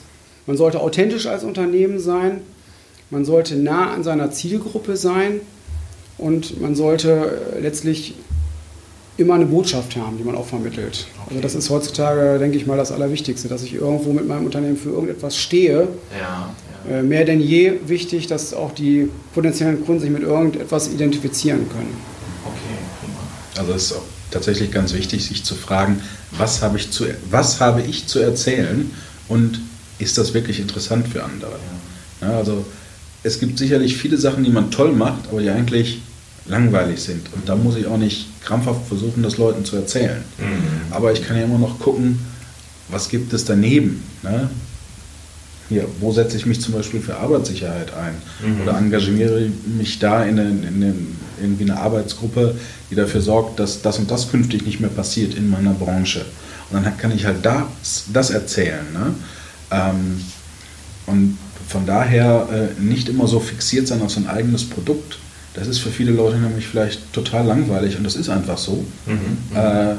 man 0.47 0.55
sollte 0.55 0.79
authentisch 0.79 1.27
als 1.27 1.43
Unternehmen 1.43 1.99
sein, 1.99 2.39
man 3.09 3.25
sollte 3.25 3.57
nah 3.57 3.93
an 3.93 4.01
seiner 4.01 4.31
Zielgruppe 4.31 4.95
sein 4.95 5.41
und 6.17 6.61
man 6.61 6.75
sollte 6.75 7.37
letztlich 7.61 8.13
immer 9.17 9.35
eine 9.35 9.45
Botschaft 9.45 9.95
haben, 9.95 10.17
die 10.17 10.23
man 10.23 10.35
auch 10.35 10.45
vermittelt. 10.45 11.07
Okay. 11.15 11.27
Also 11.29 11.41
das 11.41 11.55
ist 11.55 11.69
heutzutage, 11.69 12.37
denke 12.39 12.57
ich 12.57 12.65
mal, 12.65 12.77
das 12.77 12.91
Allerwichtigste, 12.91 13.47
dass 13.47 13.63
ich 13.63 13.73
irgendwo 13.73 14.11
mit 14.11 14.27
meinem 14.27 14.45
Unternehmen 14.45 14.77
für 14.77 14.89
irgendetwas 14.89 15.37
stehe. 15.37 15.87
Ja, 16.19 16.53
ja. 16.89 16.97
Äh, 16.97 17.03
mehr 17.03 17.25
denn 17.25 17.39
je 17.39 17.73
wichtig, 17.87 18.27
dass 18.27 18.53
auch 18.53 18.73
die 18.73 19.09
potenziellen 19.33 19.85
Kunden 19.85 20.01
sich 20.01 20.09
mit 20.09 20.23
irgendetwas 20.23 20.89
identifizieren 20.89 21.69
können. 21.69 21.95
Okay, 22.45 22.77
prima. 22.99 23.61
Also 23.61 23.73
es 23.73 23.83
ist 23.83 23.93
auch 23.93 24.03
tatsächlich 24.31 24.71
ganz 24.71 24.93
wichtig, 24.93 25.25
sich 25.25 25.43
zu 25.43 25.55
fragen, 25.55 26.01
was 26.37 26.61
habe 26.61 26.77
ich 26.77 26.91
zu, 26.91 27.05
was 27.29 27.61
habe 27.61 27.81
ich 27.81 28.07
zu 28.07 28.19
erzählen 28.19 28.91
und 29.29 29.61
ist 29.97 30.17
das 30.17 30.33
wirklich 30.33 30.59
interessant 30.59 31.07
für 31.07 31.23
andere? 31.23 31.53
Ja, 32.21 32.37
also 32.37 32.65
es 33.23 33.39
gibt 33.39 33.57
sicherlich 33.57 33.95
viele 33.97 34.17
Sachen, 34.17 34.43
die 34.43 34.51
man 34.51 34.71
toll 34.71 34.91
macht, 34.91 35.29
aber 35.31 35.41
die 35.41 35.49
eigentlich 35.49 36.01
langweilig 36.47 37.01
sind. 37.01 37.27
Und 37.33 37.49
da 37.49 37.55
muss 37.55 37.75
ich 37.75 37.87
auch 37.87 37.97
nicht 37.97 38.27
krampfhaft 38.43 38.87
versuchen, 38.87 39.23
das 39.23 39.37
Leuten 39.37 39.65
zu 39.65 39.75
erzählen. 39.75 40.23
Mhm. 40.37 40.91
Aber 40.91 41.11
ich 41.11 41.25
kann 41.25 41.37
ja 41.37 41.43
immer 41.43 41.57
noch 41.57 41.79
gucken, 41.79 42.19
was 42.89 43.09
gibt 43.09 43.33
es 43.33 43.45
daneben. 43.45 44.03
Ne? 44.21 44.49
Hier, 45.69 45.87
wo 45.99 46.11
setze 46.11 46.37
ich 46.37 46.45
mich 46.45 46.61
zum 46.61 46.75
Beispiel 46.75 47.01
für 47.01 47.17
Arbeitssicherheit 47.17 47.91
ein? 47.93 48.15
Mhm. 48.47 48.61
Oder 48.61 48.77
engagiere 48.77 49.49
mich 49.77 49.97
da 49.97 50.23
in, 50.23 50.39
eine, 50.39 50.49
in 50.49 50.75
eine, 50.75 50.93
irgendwie 51.41 51.63
eine 51.63 51.79
Arbeitsgruppe, 51.79 52.55
die 52.91 52.95
dafür 52.95 53.21
sorgt, 53.21 53.59
dass 53.59 53.81
das 53.81 53.97
und 53.97 54.11
das 54.11 54.29
künftig 54.29 54.65
nicht 54.65 54.79
mehr 54.79 54.91
passiert 54.91 55.33
in 55.33 55.49
meiner 55.49 55.73
Branche. 55.73 56.25
Und 56.69 56.83
dann 56.83 56.97
kann 56.97 57.11
ich 57.11 57.25
halt 57.25 57.43
das, 57.43 58.05
das 58.13 58.29
erzählen. 58.29 58.85
Ne? 58.93 59.15
Ähm, 59.71 60.21
und 61.07 61.37
von 61.67 61.85
daher 61.85 62.47
äh, 62.51 62.81
nicht 62.81 63.09
immer 63.09 63.27
so 63.27 63.39
fixiert 63.39 63.87
sein 63.87 64.01
auf 64.01 64.11
sein 64.11 64.27
eigenes 64.27 64.69
Produkt. 64.69 65.17
Das 65.55 65.67
ist 65.67 65.79
für 65.79 65.89
viele 65.89 66.11
Leute 66.11 66.37
nämlich 66.37 66.67
vielleicht 66.67 67.13
total 67.13 67.45
langweilig 67.45 67.97
und 67.97 68.03
das 68.03 68.15
ist 68.15 68.29
einfach 68.29 68.57
so. 68.57 68.85
Mhm, 69.05 69.13
mhm, 69.13 69.55
äh, 69.55 69.95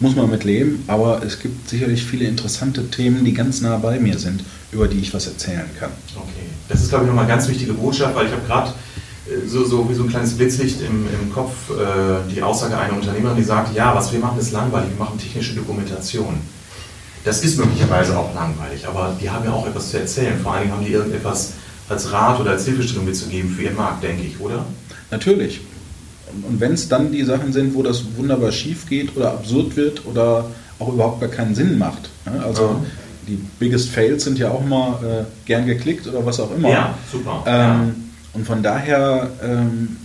muss 0.00 0.16
man 0.16 0.28
mit 0.28 0.44
leben, 0.44 0.82
aber 0.88 1.22
es 1.24 1.38
gibt 1.38 1.68
sicherlich 1.68 2.04
viele 2.04 2.24
interessante 2.24 2.90
Themen, 2.90 3.24
die 3.24 3.32
ganz 3.32 3.60
nah 3.60 3.76
bei 3.76 4.00
mir 4.00 4.18
sind, 4.18 4.42
über 4.72 4.88
die 4.88 4.98
ich 4.98 5.14
was 5.14 5.26
erzählen 5.26 5.70
kann. 5.78 5.90
Okay, 6.16 6.48
das 6.68 6.82
ist 6.82 6.88
glaube 6.88 7.04
ich 7.04 7.08
nochmal 7.08 7.24
eine 7.24 7.34
ganz 7.34 7.48
wichtige 7.48 7.74
Botschaft, 7.74 8.14
weil 8.14 8.26
ich 8.26 8.32
habe 8.32 8.42
gerade 8.46 8.70
äh, 9.26 9.46
so, 9.46 9.64
so 9.64 9.88
wie 9.88 9.94
so 9.94 10.02
ein 10.02 10.08
kleines 10.08 10.36
Blitzlicht 10.36 10.80
im, 10.80 11.06
im 11.06 11.32
Kopf 11.32 11.70
äh, 11.70 12.32
die 12.34 12.42
Aussage 12.42 12.76
einer 12.76 12.94
Unternehmerin, 12.94 13.36
die 13.36 13.44
sagt, 13.44 13.74
ja, 13.74 13.94
was 13.94 14.12
wir 14.12 14.18
machen 14.18 14.38
ist 14.38 14.52
langweilig, 14.52 14.90
wir 14.90 15.04
machen 15.04 15.18
technische 15.18 15.54
Dokumentation. 15.54 16.40
Das 17.24 17.42
ist 17.42 17.58
möglicherweise 17.58 18.18
auch 18.18 18.34
langweilig, 18.34 18.86
aber 18.86 19.16
die 19.20 19.30
haben 19.30 19.44
ja 19.44 19.52
auch 19.52 19.66
etwas 19.66 19.90
zu 19.90 19.98
erzählen. 19.98 20.38
Vor 20.42 20.52
allen 20.52 20.64
Dingen 20.64 20.74
haben 20.74 20.84
die 20.84 20.92
irgendetwas 20.92 21.52
als 21.88 22.12
Rat 22.12 22.40
oder 22.40 22.50
als 22.50 22.64
Hilfestellung 22.66 23.06
mitzugeben 23.06 23.50
für 23.50 23.62
ihren 23.62 23.76
Markt, 23.76 24.02
denke 24.02 24.24
ich, 24.24 24.38
oder? 24.40 24.66
Natürlich. 25.14 25.60
Und 26.48 26.60
wenn 26.60 26.72
es 26.72 26.88
dann 26.88 27.12
die 27.12 27.22
Sachen 27.22 27.52
sind, 27.52 27.74
wo 27.74 27.84
das 27.84 28.02
wunderbar 28.16 28.50
schief 28.50 28.88
geht 28.88 29.16
oder 29.16 29.30
absurd 29.30 29.76
wird 29.76 30.04
oder 30.06 30.46
auch 30.80 30.92
überhaupt 30.92 31.20
gar 31.20 31.30
keinen 31.30 31.54
Sinn 31.54 31.78
macht. 31.78 32.10
Ne? 32.26 32.42
Also 32.44 32.62
ja. 32.62 32.80
die 33.28 33.38
Biggest 33.60 33.90
Fails 33.90 34.24
sind 34.24 34.40
ja 34.40 34.50
auch 34.50 34.64
mal 34.64 34.98
äh, 35.04 35.24
gern 35.46 35.66
geklickt 35.66 36.08
oder 36.08 36.26
was 36.26 36.40
auch 36.40 36.52
immer. 36.52 36.68
Ja, 36.68 36.94
super. 37.12 37.44
Ähm, 37.46 37.54
ja. 37.54 37.94
Und 38.32 38.44
von 38.44 38.64
daher, 38.64 39.30
ähm, 39.40 39.98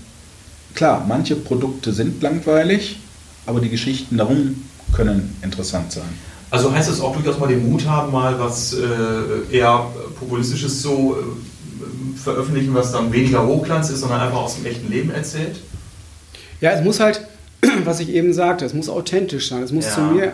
klar, 0.76 1.04
manche 1.08 1.36
Produkte 1.36 1.92
sind 1.92 2.22
langweilig, 2.22 3.00
aber 3.48 3.62
die 3.62 3.70
Geschichten 3.70 4.16
darum 4.18 4.64
können 4.94 5.36
interessant 5.42 5.92
sein. 5.92 6.10
Also 6.52 6.72
heißt 6.72 6.92
es 6.92 7.02
auch 7.02 7.16
durchaus 7.16 7.40
mal 7.40 7.48
den 7.48 7.68
Mut 7.68 7.88
haben, 7.88 8.12
mal 8.12 8.40
was 8.40 8.74
äh, 8.74 9.56
eher 9.56 9.88
populistisches 10.20 10.84
zu 10.84 11.16
äh, 11.18 11.59
veröffentlichen, 12.20 12.74
was 12.74 12.92
dann 12.92 13.12
weniger 13.12 13.46
Hochglanz 13.46 13.90
ist, 13.90 14.02
sondern 14.02 14.22
einfach 14.22 14.40
aus 14.40 14.56
dem 14.56 14.66
echten 14.66 14.92
Leben 14.92 15.12
erzählt? 15.12 15.58
Ja, 16.62 16.72
es 16.72 16.84
muss 16.84 17.00
halt, 17.00 17.22
was 17.84 18.00
ich 18.00 18.10
eben 18.10 18.34
sagte, 18.34 18.66
es 18.66 18.74
muss 18.74 18.90
authentisch 18.90 19.50
sein. 19.50 19.64
Es 19.64 19.72
muss 19.72 19.86
ja, 19.86 19.92
zu, 19.94 20.02
mir, 20.02 20.26
ja. 20.26 20.32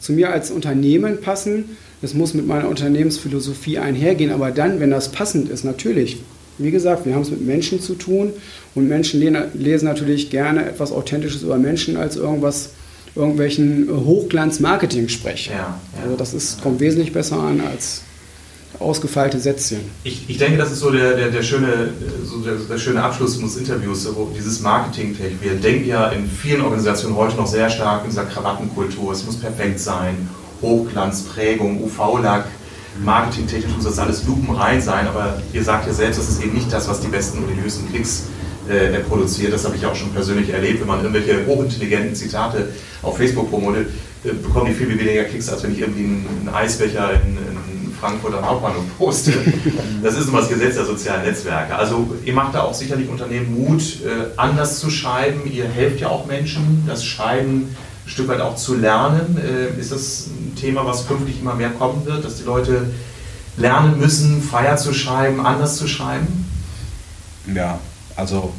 zu 0.00 0.12
mir 0.12 0.30
als 0.32 0.50
Unternehmen 0.50 1.20
passen. 1.20 1.76
Es 2.02 2.14
muss 2.14 2.34
mit 2.34 2.46
meiner 2.46 2.68
Unternehmensphilosophie 2.68 3.78
einhergehen. 3.78 4.32
Aber 4.32 4.50
dann, 4.50 4.80
wenn 4.80 4.90
das 4.90 5.10
passend 5.10 5.48
ist, 5.48 5.64
natürlich. 5.64 6.18
Wie 6.58 6.72
gesagt, 6.72 7.06
wir 7.06 7.14
haben 7.14 7.22
es 7.22 7.30
mit 7.30 7.46
Menschen 7.46 7.80
zu 7.80 7.94
tun 7.94 8.32
und 8.74 8.88
Menschen 8.88 9.20
lesen 9.54 9.84
natürlich 9.84 10.28
gerne 10.28 10.66
etwas 10.66 10.90
Authentisches 10.90 11.42
über 11.42 11.56
Menschen 11.56 11.96
als 11.96 12.16
irgendwas 12.16 12.70
irgendwelchen 13.14 13.88
Hochglanz-Marketing-Sprech. 13.90 15.46
Ja, 15.46 15.54
ja. 15.54 15.78
Also 16.02 16.16
das 16.16 16.34
ist, 16.34 16.62
kommt 16.62 16.80
wesentlich 16.80 17.12
besser 17.12 17.38
an 17.38 17.60
als 17.60 18.02
ausgefeilte 18.80 19.40
Sätzchen. 19.40 19.80
Ich, 20.04 20.28
ich 20.28 20.38
denke, 20.38 20.58
das 20.58 20.72
ist 20.72 20.80
so 20.80 20.90
der, 20.90 21.16
der, 21.16 21.30
der 21.30 21.42
schöne, 21.42 21.90
so 22.24 22.38
der, 22.38 22.54
der, 22.54 22.78
schöne 22.78 23.02
Abschluss 23.02 23.36
unseres 23.36 23.56
Interviews, 23.56 24.08
wo 24.14 24.30
dieses 24.36 24.60
Marketing-Tech. 24.60 25.32
Wir 25.40 25.54
denken 25.54 25.88
ja 25.88 26.08
in 26.08 26.28
vielen 26.30 26.60
Organisationen 26.60 27.16
heute 27.16 27.36
noch 27.36 27.46
sehr 27.46 27.68
stark 27.70 28.04
in 28.04 28.10
dieser 28.10 28.24
Krawattenkultur. 28.24 29.12
Es 29.12 29.24
muss 29.24 29.36
perfekt 29.36 29.80
sein. 29.80 30.28
Hochglanz, 30.62 31.22
Prägung, 31.22 31.82
UV-Lack, 31.82 32.46
Marketing-technisch 33.02 33.74
muss 33.74 33.84
das 33.84 33.98
alles 33.98 34.24
lupenrein 34.26 34.80
sein. 34.80 35.06
Aber 35.08 35.40
ihr 35.52 35.62
sagt 35.62 35.86
ja 35.86 35.92
selbst, 35.92 36.18
das 36.18 36.28
ist 36.28 36.42
eben 36.42 36.54
nicht 36.54 36.72
das, 36.72 36.88
was 36.88 37.00
die 37.00 37.08
besten 37.08 37.38
und 37.38 37.48
die 37.48 37.60
höchsten 37.60 37.88
Klicks 37.90 38.24
äh, 38.68 39.00
produziert. 39.00 39.52
Das 39.52 39.64
habe 39.64 39.76
ich 39.76 39.86
auch 39.86 39.94
schon 39.94 40.10
persönlich 40.10 40.50
erlebt, 40.50 40.80
wenn 40.80 40.88
man 40.88 41.00
irgendwelche 41.00 41.46
hochintelligenten 41.46 42.14
Zitate 42.14 42.68
auf 43.02 43.16
Facebook 43.16 43.50
promotet, 43.50 43.88
äh, 44.24 44.32
bekommen 44.32 44.66
die 44.66 44.74
viel 44.74 44.88
weniger 44.88 45.24
Klicks, 45.24 45.48
als 45.48 45.62
wenn 45.62 45.72
ich 45.72 45.80
irgendwie 45.80 46.04
einen, 46.04 46.50
Eisbecher 46.52 47.12
in, 47.22 47.36
in 47.36 47.57
Frankfurt 48.00 48.34
am 48.34 48.46
Hauptbahnhof 48.46 48.84
poste. 48.96 49.32
Das 50.02 50.16
ist 50.16 50.28
immer 50.28 50.40
das 50.40 50.48
Gesetz 50.48 50.74
der 50.74 50.84
sozialen 50.84 51.24
Netzwerke. 51.24 51.74
Also 51.74 52.06
ihr 52.24 52.32
macht 52.32 52.54
da 52.54 52.62
auch 52.62 52.74
sicherlich 52.74 53.08
Unternehmen 53.08 53.54
Mut, 53.54 53.82
äh, 54.04 54.30
anders 54.36 54.78
zu 54.78 54.90
schreiben. 54.90 55.50
Ihr 55.50 55.66
helft 55.66 56.00
ja 56.00 56.08
auch 56.08 56.26
Menschen, 56.26 56.84
das 56.86 57.04
Schreiben 57.04 57.74
ein 58.04 58.10
Stück 58.10 58.28
weit 58.28 58.40
auch 58.40 58.56
zu 58.56 58.74
lernen. 58.76 59.36
Äh, 59.38 59.80
ist 59.80 59.92
das 59.92 60.28
ein 60.28 60.54
Thema, 60.54 60.86
was 60.86 61.06
künftig 61.06 61.40
immer 61.40 61.54
mehr 61.54 61.70
kommen 61.70 62.06
wird, 62.06 62.24
dass 62.24 62.36
die 62.36 62.44
Leute 62.44 62.90
lernen 63.56 63.98
müssen, 63.98 64.42
freier 64.42 64.76
zu 64.76 64.94
schreiben, 64.94 65.44
anders 65.44 65.76
zu 65.76 65.88
schreiben? 65.88 66.46
Ja, 67.52 67.78
also 68.16 68.52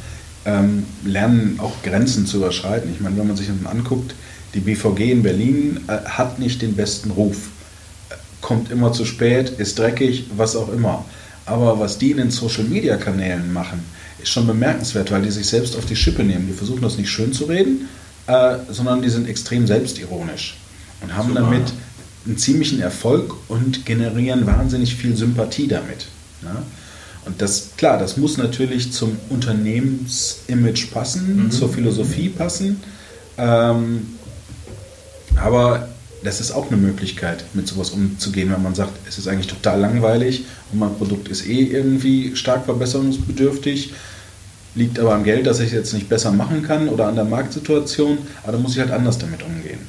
ähm, 0.46 0.86
lernen 1.04 1.60
auch 1.62 1.74
Grenzen 1.84 2.26
zu 2.26 2.38
überschreiten. 2.38 2.92
Ich 2.94 3.00
meine, 3.00 3.18
wenn 3.18 3.28
man 3.28 3.38
sich 3.38 3.48
das 3.48 3.72
anguckt, 3.72 4.14
die 4.54 4.60
BVG 4.60 5.12
in 5.12 5.24
Berlin 5.24 5.82
äh, 5.88 5.98
hat 6.10 6.40
nicht 6.40 6.62
den 6.62 6.76
besten 6.76 7.12
Ruf. 7.12 7.50
Kommt 8.42 8.72
immer 8.72 8.94
zu 8.94 9.06
spät, 9.06 9.50
ist 9.50 9.80
dreckig, 9.80 10.26
was 10.36 10.56
auch 10.56 10.72
immer. 10.72 11.06
Aber 11.46 11.80
was 11.80 11.98
die 11.98 12.12
in 12.12 12.18
den 12.18 12.32
Social-Media-Kanälen 12.32 13.52
machen, 13.52 13.84
ist 14.22 14.30
schon 14.30 14.48
bemerkenswert, 14.48 15.12
weil 15.12 15.24
die 15.24 15.32
sich 15.32 15.48
selbst 15.48 15.76
auf 15.76 15.86
die 15.86 15.96
Schippe 15.96 16.24
nehmen. 16.24 16.48
Die 16.48 16.54
versuchen 16.54 16.82
das 16.82 16.98
nicht 16.98 17.10
schön 17.10 17.34
zu 17.34 17.46
reden, 17.46 17.90
äh, 18.28 18.58
sondern 18.70 19.02
die 19.02 19.10
sind 19.10 19.28
extrem 19.28 19.66
selbstironisch 19.66 20.58
und 21.02 21.16
haben 21.16 21.30
Super. 21.30 21.42
damit 21.42 21.74
einen 22.26 22.38
ziemlichen 22.38 22.82
Erfolg 22.82 23.34
und 23.48 23.86
generieren 23.86 24.46
wahnsinnig 24.46 24.96
viel 24.96 25.16
Sympathie 25.16 25.68
damit. 25.68 26.08
Ja? 26.44 26.64
Und 27.26 27.42
das, 27.42 27.70
klar, 27.78 27.98
das 27.98 28.18
muss 28.18 28.38
natürlich 28.38 28.92
zum 28.92 29.18
Unternehmensimage 29.30 30.88
passen, 30.92 31.46
mhm. 31.46 31.52
zur 31.52 31.70
Philosophie 31.70 32.30
passen. 32.30 32.82
Ähm, 33.38 34.18
aber 35.36 35.90
das 36.24 36.42
ist 36.42 36.52
auch 36.52 36.68
eine 36.68 36.78
Möglichkeit, 36.78 37.46
mit 37.54 37.68
sowas 37.68 37.92
umzugehen, 37.92 38.52
wenn 38.52 38.62
man 38.62 38.76
sagt, 38.76 38.92
es 39.08 39.18
ist 39.18 39.28
eigentlich 39.28 39.48
total 39.48 39.80
langweilig 39.80 40.46
und 40.72 40.80
mein 40.80 40.96
Produkt 40.96 41.30
ist 41.30 41.48
eh 41.48 41.64
irgendwie 41.64 42.36
stark 42.36 42.66
verbesserungsbedürftig, 42.66 43.94
liegt 44.76 45.00
aber 45.00 45.14
am 45.14 45.24
Geld, 45.24 45.48
dass 45.48 45.60
ich 45.60 45.68
es 45.68 45.74
jetzt 45.74 45.94
nicht 45.94 46.10
besser 46.10 46.32
machen 46.32 46.64
kann 46.64 46.90
oder 46.90 47.08
an 47.08 47.16
der 47.16 47.26
Marktsituation, 47.26 48.18
aber 48.44 48.54
da 48.54 48.58
muss 48.58 48.74
ich 48.74 48.80
halt 48.80 48.92
anders 48.92 49.18
damit 49.18 49.44
umgehen. 49.44 49.80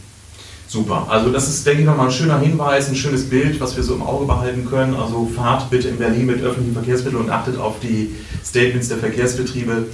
Super. 0.70 1.08
Also 1.10 1.32
das 1.32 1.48
ist, 1.48 1.66
denke 1.66 1.80
ich, 1.80 1.86
nochmal 1.86 2.06
ein 2.06 2.12
schöner 2.12 2.38
Hinweis, 2.38 2.88
ein 2.88 2.94
schönes 2.94 3.28
Bild, 3.28 3.60
was 3.60 3.76
wir 3.76 3.82
so 3.82 3.96
im 3.96 4.04
Auge 4.04 4.24
behalten 4.26 4.64
können. 4.64 4.94
Also 4.94 5.28
fahrt 5.34 5.68
bitte 5.68 5.88
in 5.88 5.96
Berlin 5.96 6.26
mit 6.26 6.40
öffentlichen 6.42 6.74
Verkehrsmitteln 6.74 7.24
und 7.24 7.28
achtet 7.30 7.58
auf 7.58 7.80
die 7.80 8.14
Statements 8.44 8.86
der 8.86 8.98
Verkehrsbetriebe. 8.98 9.86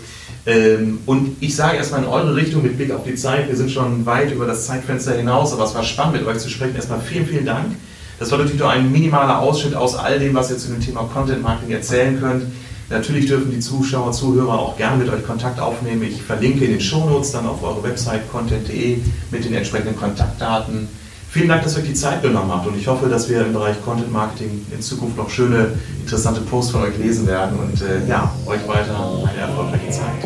Ähm, 0.46 1.00
und 1.06 1.36
ich 1.40 1.56
sage 1.56 1.76
erstmal 1.76 2.02
in 2.02 2.08
eure 2.08 2.36
Richtung 2.36 2.62
mit 2.62 2.76
Blick 2.76 2.92
auf 2.92 3.04
die 3.04 3.16
Zeit. 3.16 3.48
Wir 3.48 3.56
sind 3.56 3.70
schon 3.70 4.06
weit 4.06 4.32
über 4.32 4.46
das 4.46 4.66
Zeitfenster 4.66 5.16
hinaus, 5.16 5.52
aber 5.52 5.64
es 5.64 5.74
war 5.74 5.82
spannend 5.82 6.18
mit 6.18 6.26
euch 6.26 6.38
zu 6.38 6.48
sprechen. 6.48 6.76
Erstmal 6.76 7.00
vielen, 7.00 7.26
vielen 7.26 7.46
Dank. 7.46 7.74
Das 8.18 8.30
war 8.30 8.38
natürlich 8.38 8.60
nur 8.60 8.70
ein 8.70 8.90
minimaler 8.90 9.40
Ausschnitt 9.40 9.74
aus 9.74 9.96
all 9.96 10.18
dem, 10.18 10.34
was 10.34 10.50
ihr 10.50 10.56
zu 10.56 10.68
dem 10.68 10.80
Thema 10.80 11.02
Content 11.12 11.42
Marketing 11.42 11.74
erzählen 11.74 12.18
könnt. 12.18 12.44
Natürlich 12.88 13.26
dürfen 13.26 13.50
die 13.50 13.58
Zuschauer, 13.58 14.12
Zuhörer 14.12 14.58
auch 14.58 14.76
gerne 14.76 15.02
mit 15.02 15.12
euch 15.12 15.26
Kontakt 15.26 15.58
aufnehmen. 15.58 16.04
Ich 16.04 16.22
verlinke 16.22 16.64
in 16.64 16.70
den 16.70 16.80
Shownotes 16.80 17.32
dann 17.32 17.46
auf 17.46 17.62
eure 17.62 17.82
Website 17.82 18.30
content.de 18.30 18.98
mit 19.32 19.44
den 19.44 19.54
entsprechenden 19.54 19.96
Kontaktdaten. 19.96 20.88
Vielen 21.28 21.48
Dank, 21.48 21.64
dass 21.64 21.76
ihr 21.76 21.82
euch 21.82 21.88
die 21.88 21.94
Zeit 21.94 22.22
genommen 22.22 22.50
habt 22.50 22.66
und 22.66 22.78
ich 22.78 22.86
hoffe, 22.86 23.08
dass 23.08 23.28
wir 23.28 23.44
im 23.44 23.52
Bereich 23.52 23.76
Content 23.84 24.10
Marketing 24.10 24.64
in 24.72 24.80
Zukunft 24.80 25.18
noch 25.18 25.28
schöne, 25.28 25.72
interessante 26.00 26.40
Posts 26.40 26.72
von 26.72 26.82
euch 26.82 26.96
lesen 26.96 27.26
werden 27.26 27.58
und 27.58 27.82
äh, 27.82 28.08
ja, 28.08 28.32
euch 28.46 28.66
weiter 28.66 29.20
eine 29.28 29.40
erfolgreiche 29.40 29.90
Zeit. 29.90 30.25